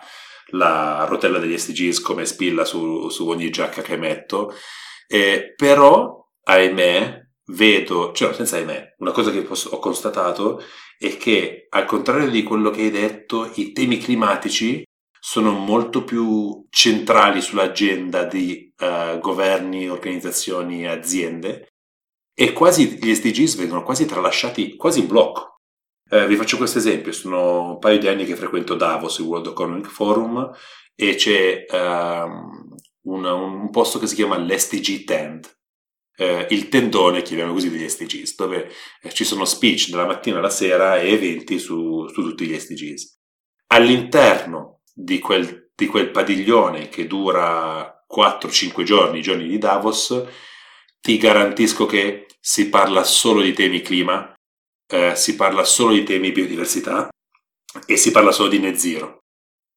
la 0.52 1.04
rotella 1.08 1.38
degli 1.38 1.58
SDGs 1.58 2.00
come 2.00 2.24
spilla 2.24 2.64
su, 2.64 3.08
su 3.08 3.28
ogni 3.28 3.50
giacca 3.50 3.82
che 3.82 3.96
metto, 3.96 4.54
eh, 5.08 5.54
però, 5.56 6.28
ahimè, 6.44 7.26
vedo, 7.46 8.12
cioè 8.12 8.34
senza 8.34 8.56
ahimè, 8.56 8.96
una 8.98 9.12
cosa 9.12 9.30
che 9.30 9.42
posso, 9.42 9.70
ho 9.70 9.78
constatato 9.78 10.62
è 10.98 11.16
che 11.16 11.66
al 11.70 11.86
contrario 11.86 12.28
di 12.28 12.42
quello 12.42 12.70
che 12.70 12.82
hai 12.82 12.90
detto, 12.90 13.50
i 13.54 13.72
temi 13.72 13.98
climatici 13.98 14.84
sono 15.18 15.52
molto 15.52 16.04
più 16.04 16.66
centrali 16.70 17.40
sull'agenda 17.40 18.24
di 18.24 18.72
uh, 18.78 19.18
governi, 19.18 19.88
organizzazioni, 19.88 20.86
aziende 20.86 21.68
e 22.34 22.52
quasi 22.52 22.98
gli 23.00 23.12
SDGs 23.12 23.56
vengono 23.56 23.82
quasi 23.82 24.06
tralasciati 24.06 24.76
quasi 24.76 25.00
in 25.00 25.06
blocco. 25.08 25.56
Eh, 26.10 26.26
vi 26.26 26.36
faccio 26.36 26.56
questo 26.56 26.78
esempio, 26.78 27.12
sono 27.12 27.72
un 27.72 27.78
paio 27.78 27.98
di 27.98 28.08
anni 28.08 28.24
che 28.24 28.36
frequento 28.36 28.74
Davos, 28.74 29.18
il 29.18 29.26
World 29.26 29.48
Economic 29.48 29.88
Forum, 29.88 30.50
e 30.94 31.14
c'è 31.16 31.66
um, 31.70 32.67
un, 33.08 33.24
un, 33.24 33.70
posto 33.70 33.98
che 33.98 34.06
si 34.06 34.14
chiama 34.14 34.38
l'SDG 34.38 35.04
Tent, 35.04 35.58
eh, 36.16 36.46
il 36.50 36.68
tendone, 36.68 37.22
chiamiamo 37.22 37.52
così, 37.52 37.70
degli 37.70 37.88
SDGs, 37.88 38.34
dove 38.36 38.70
eh, 39.02 39.12
ci 39.12 39.24
sono 39.24 39.44
speech 39.44 39.88
dalla 39.90 40.06
mattina 40.06 40.38
alla 40.38 40.50
sera 40.50 40.98
e 40.98 41.12
eventi 41.12 41.58
su, 41.58 42.06
su 42.08 42.22
tutti 42.22 42.46
gli 42.46 42.58
SDGs. 42.58 43.16
All'interno 43.68 44.80
di 44.92 45.18
quel, 45.20 45.70
di 45.74 45.86
quel 45.86 46.10
padiglione 46.10 46.88
che 46.88 47.06
dura 47.06 48.04
4-5 48.12 48.82
giorni, 48.82 49.18
i 49.18 49.22
giorni 49.22 49.46
di 49.46 49.58
Davos, 49.58 50.24
ti 51.00 51.16
garantisco 51.18 51.86
che 51.86 52.26
si 52.40 52.68
parla 52.68 53.04
solo 53.04 53.40
di 53.42 53.52
temi 53.52 53.80
clima, 53.80 54.34
eh, 54.90 55.14
si 55.14 55.36
parla 55.36 55.64
solo 55.64 55.92
di 55.92 56.02
temi 56.02 56.32
biodiversità 56.32 57.08
e 57.86 57.96
si 57.96 58.10
parla 58.10 58.32
solo 58.32 58.48
di 58.48 58.58
net 58.58 58.76
zero. 58.76 59.18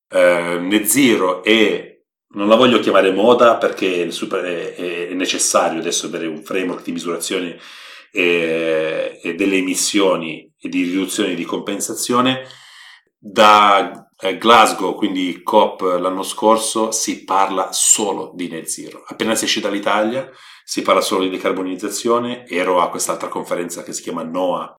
Eh, 0.09 0.57
net 0.59 0.85
zero 0.85 1.43
è 1.43 1.90
non 2.33 2.47
la 2.47 2.55
voglio 2.55 2.79
chiamare 2.79 3.11
moda 3.11 3.57
perché 3.57 4.03
è, 4.03 5.13
necessario 5.13 5.79
adesso 5.79 6.07
avere 6.07 6.27
un 6.27 6.43
framework 6.43 6.83
di 6.83 6.91
misurazione 6.91 7.57
e, 8.11 9.33
delle 9.37 9.55
emissioni 9.57 10.51
e 10.59 10.69
di 10.69 10.83
riduzione 10.83 11.35
di 11.35 11.43
compensazione. 11.43 12.47
Da 13.17 14.09
eh, 14.19 14.37
Glasgow, 14.37 14.95
quindi 14.95 15.41
COP 15.43 15.81
l'anno 15.81 16.23
scorso, 16.23 16.91
si 16.91 17.23
parla 17.23 17.69
solo 17.71 18.31
di 18.33 18.47
net 18.47 18.65
zero. 18.65 19.03
Appena 19.05 19.35
si 19.35 19.45
esce 19.45 19.59
dall'Italia 19.59 20.29
si 20.63 20.83
parla 20.83 21.01
solo 21.01 21.23
di 21.23 21.29
decarbonizzazione. 21.29 22.47
Ero 22.47 22.79
a 22.79 22.89
quest'altra 22.89 23.27
conferenza 23.27 23.83
che 23.83 23.93
si 23.93 24.03
chiama 24.03 24.23
NOAA 24.23 24.75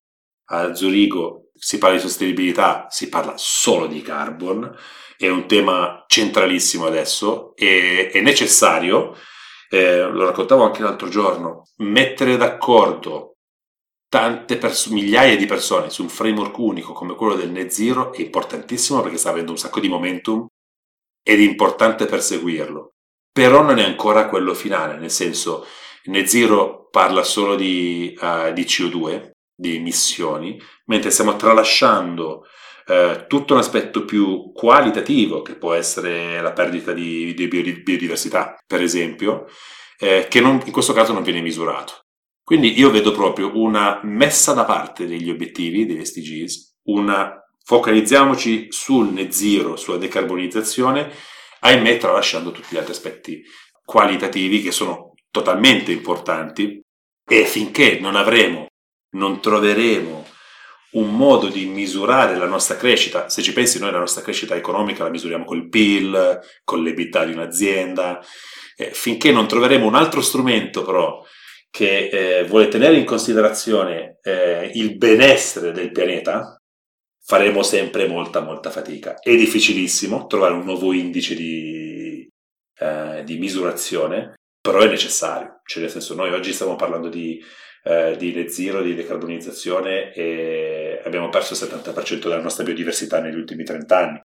a 0.47 0.75
Zurigo, 0.75 1.51
si 1.55 1.79
parla 1.79 1.97
di 1.97 2.03
sostenibilità, 2.03 2.87
si 2.89 3.09
parla 3.09 3.35
solo 3.37 3.87
di 3.87 4.01
carbon 4.01 4.75
è 5.27 5.31
un 5.31 5.47
tema 5.47 6.05
centralissimo 6.07 6.87
adesso 6.87 7.55
e 7.55 8.11
è 8.11 8.21
necessario, 8.21 9.17
eh, 9.71 10.03
lo 10.03 10.27
raccontavo 10.27 10.65
anche 10.65 10.83
l'altro 10.83 11.09
giorno, 11.09 11.69
mettere 11.79 12.37
d'accordo 12.37 13.37
tante 14.09 14.59
pers- 14.59 14.87
migliaia 14.87 15.37
di 15.37 15.47
persone 15.47 15.91
su 15.91 16.03
un 16.03 16.09
framework 16.09 16.59
unico 16.59 16.93
come 16.93 17.15
quello 17.15 17.35
del 17.35 17.51
net 17.51 17.71
zero 17.71 18.13
è 18.13 18.21
importantissimo 18.21 19.01
perché 19.01 19.17
sta 19.17 19.31
avendo 19.31 19.53
un 19.53 19.59
sacco 19.59 19.81
di 19.81 19.89
momentum 19.89 20.47
ed 21.23 21.39
è 21.39 21.43
importante 21.43 22.07
perseguirlo. 22.07 22.95
Però 23.33 23.63
non 23.63 23.79
è 23.79 23.85
ancora 23.85 24.29
quello 24.29 24.55
finale, 24.55 24.99
nel 24.99 25.11
senso, 25.11 25.65
net 26.07 26.27
zero 26.27 26.89
parla 26.91 27.23
solo 27.23 27.55
di, 27.55 28.15
uh, 28.21 28.53
di 28.53 28.65
CO2, 28.65 29.31
di 29.55 29.77
emissioni, 29.77 30.61
mentre 30.87 31.11
stiamo 31.11 31.37
tralasciando 31.37 32.45
eh, 32.87 33.25
tutto 33.29 33.55
un 33.55 33.61
aspetto 33.61 34.05
più 34.05 34.53
qualitativo, 34.53 35.43
che 35.43 35.57
può 35.57 35.73
essere 35.75 36.41
la 36.41 36.53
perdita 36.53 36.93
di, 36.93 37.35
di 37.35 37.49
biodiversità, 37.49 38.57
per 38.67 38.83
esempio, 38.83 39.47
eh, 39.99 40.27
che 40.29 40.41
non, 40.41 40.61
in 40.65 40.73
questo 40.73 40.93
caso 40.93 41.13
non 41.13 41.23
viene 41.23 41.41
misurato. 41.41 42.05
Quindi 42.43 42.79
io 42.79 42.91
vedo 42.91 43.13
proprio 43.13 43.57
una 43.57 44.01
messa 44.03 44.53
da 44.53 44.65
parte 44.65 45.07
degli 45.07 45.31
obiettivi, 45.31 45.87
degli 45.87 46.05
SDGs, 46.05 46.81
una 46.85 47.41
focalizziamoci 47.65 48.67
sul 48.71 49.13
net 49.13 49.31
zero, 49.31 49.77
sulla 49.77 49.97
decarbonizzazione, 49.97 51.11
ahimè 51.61 51.99
tralasciando 51.99 52.51
tutti 52.51 52.69
gli 52.71 52.77
altri 52.77 52.93
aspetti 52.93 53.43
qualitativi 53.85 54.61
che 54.63 54.73
sono 54.73 55.13
totalmente 55.31 55.93
importanti 55.93 56.81
e 57.25 57.45
finché 57.45 57.99
non 58.01 58.17
avremo, 58.17 58.67
non 59.17 59.41
troveremo 59.41 60.27
un 60.93 61.15
modo 61.15 61.49
di 61.49 61.67
misurare 61.67 62.37
la 62.37 62.47
nostra 62.47 62.77
crescita. 62.77 63.29
Se 63.29 63.43
ci 63.43 63.53
pensi, 63.53 63.79
noi 63.79 63.93
la 63.93 63.99
nostra 63.99 64.23
crescita 64.23 64.55
economica 64.55 65.05
la 65.05 65.11
misuriamo 65.11 65.45
col 65.45 65.69
PIL, 65.69 66.41
con 66.65 66.83
l'ebità 66.83 67.25
di 67.25 67.33
un'azienda. 67.33 68.21
Eh, 68.77 68.91
finché 68.93 69.33
non 69.33 69.47
troveremo 69.47 69.87
un 69.87 69.95
altro 69.95 70.21
strumento, 70.21 70.83
però, 70.83 71.23
che 71.71 72.09
eh, 72.09 72.45
vuole 72.45 72.69
tenere 72.69 72.97
in 72.97 73.05
considerazione 73.05 74.19
eh, 74.23 74.71
il 74.75 74.97
benessere 74.97 75.73
del 75.73 75.93
pianeta, 75.93 76.57
faremo 77.25 77.63
sempre 77.63 78.07
molta, 78.07 78.41
molta 78.41 78.71
fatica. 78.71 79.19
È 79.19 79.35
difficilissimo 79.35 80.27
trovare 80.27 80.55
un 80.55 80.65
nuovo 80.65 80.93
indice 80.93 81.35
di, 81.35 82.29
eh, 82.79 83.23
di 83.25 83.39
misurazione, 83.39 84.35
però 84.61 84.81
è 84.81 84.89
necessario. 84.89 85.61
Cioè, 85.65 85.83
nel 85.83 85.91
senso, 85.91 86.15
noi 86.15 86.33
oggi 86.33 86.53
stiamo 86.53 86.77
parlando 86.77 87.09
di 87.09 87.43
eh, 87.85 88.17
di 88.17 88.33
net 88.33 88.49
zero, 88.49 88.83
di 88.83 88.95
decarbonizzazione 88.95 90.13
e 90.13 91.01
abbiamo 91.05 91.29
perso 91.29 91.55
il 91.55 91.61
70% 91.61 92.21
della 92.21 92.41
nostra 92.41 92.65
biodiversità 92.65 93.21
negli 93.21 93.37
ultimi 93.37 93.65
30 93.65 93.99
anni. 93.99 94.21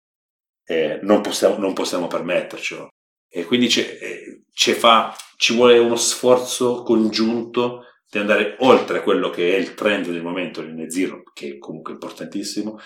Eh, 0.65 0.99
non, 1.03 1.21
possiamo, 1.21 1.57
non, 1.59 1.73
possiamo, 1.73 2.07
permettercelo. 2.07 2.89
E 3.29 3.45
quindi 3.45 3.67
eh, 3.67 4.43
fa, 4.75 5.15
ci 5.37 5.55
vuole 5.55 5.79
uno 5.79 5.97
sforzo 5.97 6.83
congiunto 6.83 7.85
di 8.09 8.19
andare 8.19 8.57
oltre 8.61 9.03
quello 9.03 9.31
che 9.31 9.55
è 9.55 9.59
il 9.59 9.75
trend 9.75 10.07
del 10.07 10.23
momento 10.23 10.61
del 10.61 10.75
net 10.75 10.91
zero, 10.91 11.23
che 11.33 11.55
è 11.55 11.59
comunque 11.59 11.93
importantissimo, 11.93 12.79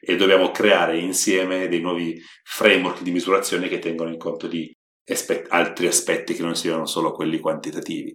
e 0.00 0.16
dobbiamo 0.16 0.50
creare 0.50 0.98
insieme 0.98 1.68
dei 1.68 1.80
nuovi 1.80 2.20
framework 2.44 3.02
di 3.02 3.10
misurazione 3.10 3.68
che 3.68 3.78
tengono 3.78 4.10
in 4.10 4.18
conto 4.18 4.46
di 4.46 4.70
aspetti, 5.10 5.48
altri 5.50 5.86
aspetti 5.86 6.34
che 6.34 6.42
non 6.42 6.54
siano 6.54 6.86
solo 6.86 7.12
quelli 7.12 7.38
quantitativi. 7.38 8.14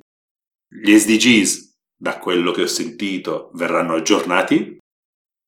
Gli 0.68 0.98
SDGs 0.98 1.71
da 2.02 2.18
quello 2.18 2.52
che 2.52 2.64
ho 2.64 2.68
sentito, 2.68 3.52
verranno 3.54 3.94
aggiornati. 3.94 4.80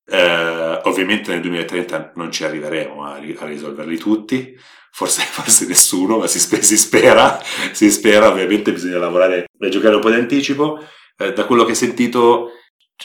Eh, 0.06 0.80
ovviamente 0.84 1.32
nel 1.32 1.42
2030 1.42 2.12
non 2.16 2.32
ci 2.32 2.44
arriveremo 2.44 3.04
a, 3.04 3.14
a 3.16 3.46
risolverli 3.48 3.98
tutti, 3.98 4.56
forse, 4.92 5.24
forse 5.26 5.66
nessuno, 5.66 6.20
ma 6.20 6.28
si, 6.28 6.38
spe- 6.38 6.62
si, 6.62 6.78
spera, 6.78 7.42
si 7.72 7.90
spera, 7.90 8.28
ovviamente 8.28 8.72
bisogna 8.72 9.00
lavorare 9.00 9.46
e 9.58 9.70
giocare 9.70 9.96
un 9.96 10.02
po' 10.02 10.12
di 10.12 10.18
anticipo. 10.18 10.80
Eh, 11.18 11.34
da 11.34 11.46
quello 11.46 11.64
che 11.64 11.72
ho 11.72 11.76
sentito 11.76 12.52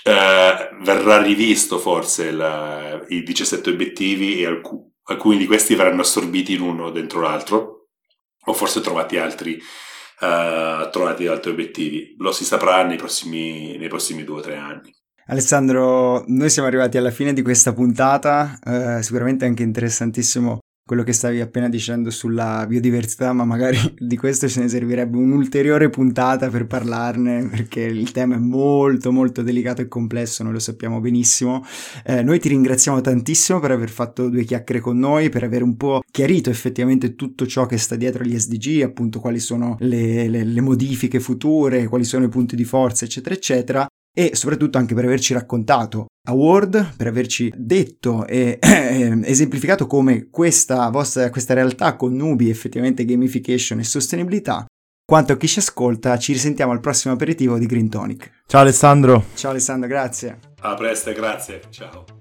eh, 0.02 0.68
verrà 0.82 1.22
rivisto 1.22 1.78
forse 1.78 2.30
la, 2.30 3.02
i 3.08 3.22
17 3.22 3.70
obiettivi 3.70 4.42
e 4.42 4.46
alc- 4.46 4.88
alcuni 5.04 5.38
di 5.38 5.46
questi 5.46 5.74
verranno 5.74 6.02
assorbiti 6.02 6.52
in 6.52 6.60
uno 6.60 6.90
dentro 6.90 7.22
l'altro 7.22 7.86
o 8.44 8.52
forse 8.52 8.82
trovati 8.82 9.16
altri, 9.16 9.58
uh, 10.20 10.90
trovati 10.90 11.26
altri 11.26 11.50
obiettivi. 11.50 12.14
Lo 12.18 12.32
si 12.32 12.44
saprà 12.44 12.84
nei 12.84 12.96
prossimi, 12.96 13.76
nei 13.76 13.88
prossimi 13.88 14.24
due 14.24 14.38
o 14.38 14.42
tre 14.42 14.56
anni. 14.56 14.94
Alessandro, 15.26 16.24
noi 16.28 16.48
siamo 16.48 16.68
arrivati 16.68 16.96
alla 16.96 17.10
fine 17.10 17.34
di 17.34 17.42
questa 17.42 17.74
puntata, 17.74 18.58
eh, 18.64 19.02
sicuramente 19.02 19.44
anche 19.44 19.62
interessantissimo 19.62 20.60
quello 20.88 21.02
che 21.02 21.12
stavi 21.12 21.42
appena 21.42 21.68
dicendo 21.68 22.08
sulla 22.08 22.64
biodiversità, 22.66 23.34
ma 23.34 23.44
magari 23.44 23.76
di 23.98 24.16
questo 24.16 24.48
ce 24.48 24.60
ne 24.60 24.68
servirebbe 24.68 25.18
un'ulteriore 25.18 25.90
puntata 25.90 26.48
per 26.48 26.66
parlarne, 26.66 27.46
perché 27.46 27.82
il 27.82 28.10
tema 28.10 28.36
è 28.36 28.38
molto 28.38 29.12
molto 29.12 29.42
delicato 29.42 29.82
e 29.82 29.88
complesso, 29.88 30.42
noi 30.42 30.54
lo 30.54 30.58
sappiamo 30.58 30.98
benissimo. 30.98 31.62
Eh, 32.06 32.22
noi 32.22 32.40
ti 32.40 32.48
ringraziamo 32.48 33.02
tantissimo 33.02 33.60
per 33.60 33.72
aver 33.72 33.90
fatto 33.90 34.30
due 34.30 34.44
chiacchiere 34.44 34.80
con 34.80 34.98
noi, 34.98 35.28
per 35.28 35.44
aver 35.44 35.62
un 35.62 35.76
po' 35.76 36.00
chiarito 36.10 36.48
effettivamente 36.48 37.14
tutto 37.16 37.46
ciò 37.46 37.66
che 37.66 37.76
sta 37.76 37.94
dietro 37.94 38.22
agli 38.22 38.38
SDG, 38.38 38.80
appunto 38.80 39.20
quali 39.20 39.40
sono 39.40 39.76
le, 39.80 40.26
le, 40.26 40.42
le 40.42 40.60
modifiche 40.62 41.20
future, 41.20 41.86
quali 41.86 42.04
sono 42.04 42.24
i 42.24 42.28
punti 42.30 42.56
di 42.56 42.64
forza, 42.64 43.04
eccetera, 43.04 43.34
eccetera 43.34 43.86
e 44.18 44.34
soprattutto 44.34 44.78
anche 44.78 44.94
per 44.96 45.04
averci 45.04 45.32
raccontato 45.32 46.06
a 46.26 46.32
Word, 46.32 46.96
per 46.96 47.06
averci 47.06 47.52
detto 47.56 48.26
e 48.26 48.58
esemplificato 48.60 49.86
come 49.86 50.28
questa 50.28 50.90
vostra 50.90 51.30
questa 51.30 51.54
realtà 51.54 51.94
con 51.94 52.14
Nubi 52.14 52.50
effettivamente 52.50 53.04
gamification 53.04 53.78
e 53.78 53.84
sostenibilità. 53.84 54.66
Quanto 55.04 55.32
a 55.32 55.36
chi 55.36 55.46
ci 55.46 55.60
ascolta, 55.60 56.18
ci 56.18 56.32
risentiamo 56.32 56.72
al 56.72 56.80
prossimo 56.80 57.14
aperitivo 57.14 57.58
di 57.58 57.66
Green 57.66 57.88
Tonic. 57.88 58.42
Ciao 58.48 58.62
Alessandro. 58.62 59.26
Ciao 59.34 59.52
Alessandro, 59.52 59.88
grazie. 59.88 60.40
A 60.62 60.74
presto, 60.74 61.12
grazie. 61.12 61.60
Ciao. 61.70 62.17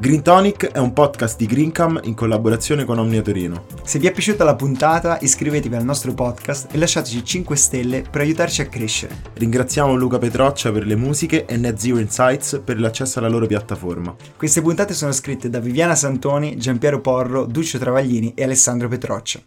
Green 0.00 0.22
Tonic 0.22 0.68
è 0.68 0.78
un 0.78 0.94
podcast 0.94 1.36
di 1.36 1.44
Greencam 1.44 2.00
in 2.04 2.14
collaborazione 2.14 2.86
con 2.86 2.98
Omnia 2.98 3.20
Torino. 3.20 3.66
Se 3.84 3.98
vi 3.98 4.06
è 4.06 4.12
piaciuta 4.12 4.44
la 4.44 4.56
puntata, 4.56 5.18
iscrivetevi 5.20 5.76
al 5.76 5.84
nostro 5.84 6.14
podcast 6.14 6.72
e 6.72 6.78
lasciateci 6.78 7.22
5 7.22 7.54
stelle 7.54 8.02
per 8.10 8.22
aiutarci 8.22 8.62
a 8.62 8.66
crescere. 8.66 9.20
Ringraziamo 9.34 9.94
Luca 9.94 10.16
Petroccia 10.16 10.72
per 10.72 10.86
le 10.86 10.96
musiche 10.96 11.44
e 11.44 11.58
Net 11.58 11.76
Zero 11.76 11.98
Insights 11.98 12.62
per 12.64 12.80
l'accesso 12.80 13.18
alla 13.18 13.28
loro 13.28 13.44
piattaforma. 13.44 14.16
Queste 14.38 14.62
puntate 14.62 14.94
sono 14.94 15.12
scritte 15.12 15.50
da 15.50 15.60
Viviana 15.60 15.94
Santoni, 15.94 16.56
Giampiero 16.56 17.02
Porro, 17.02 17.44
Duccio 17.44 17.76
Travaglini 17.76 18.32
e 18.34 18.44
Alessandro 18.44 18.88
Petroccia. 18.88 19.38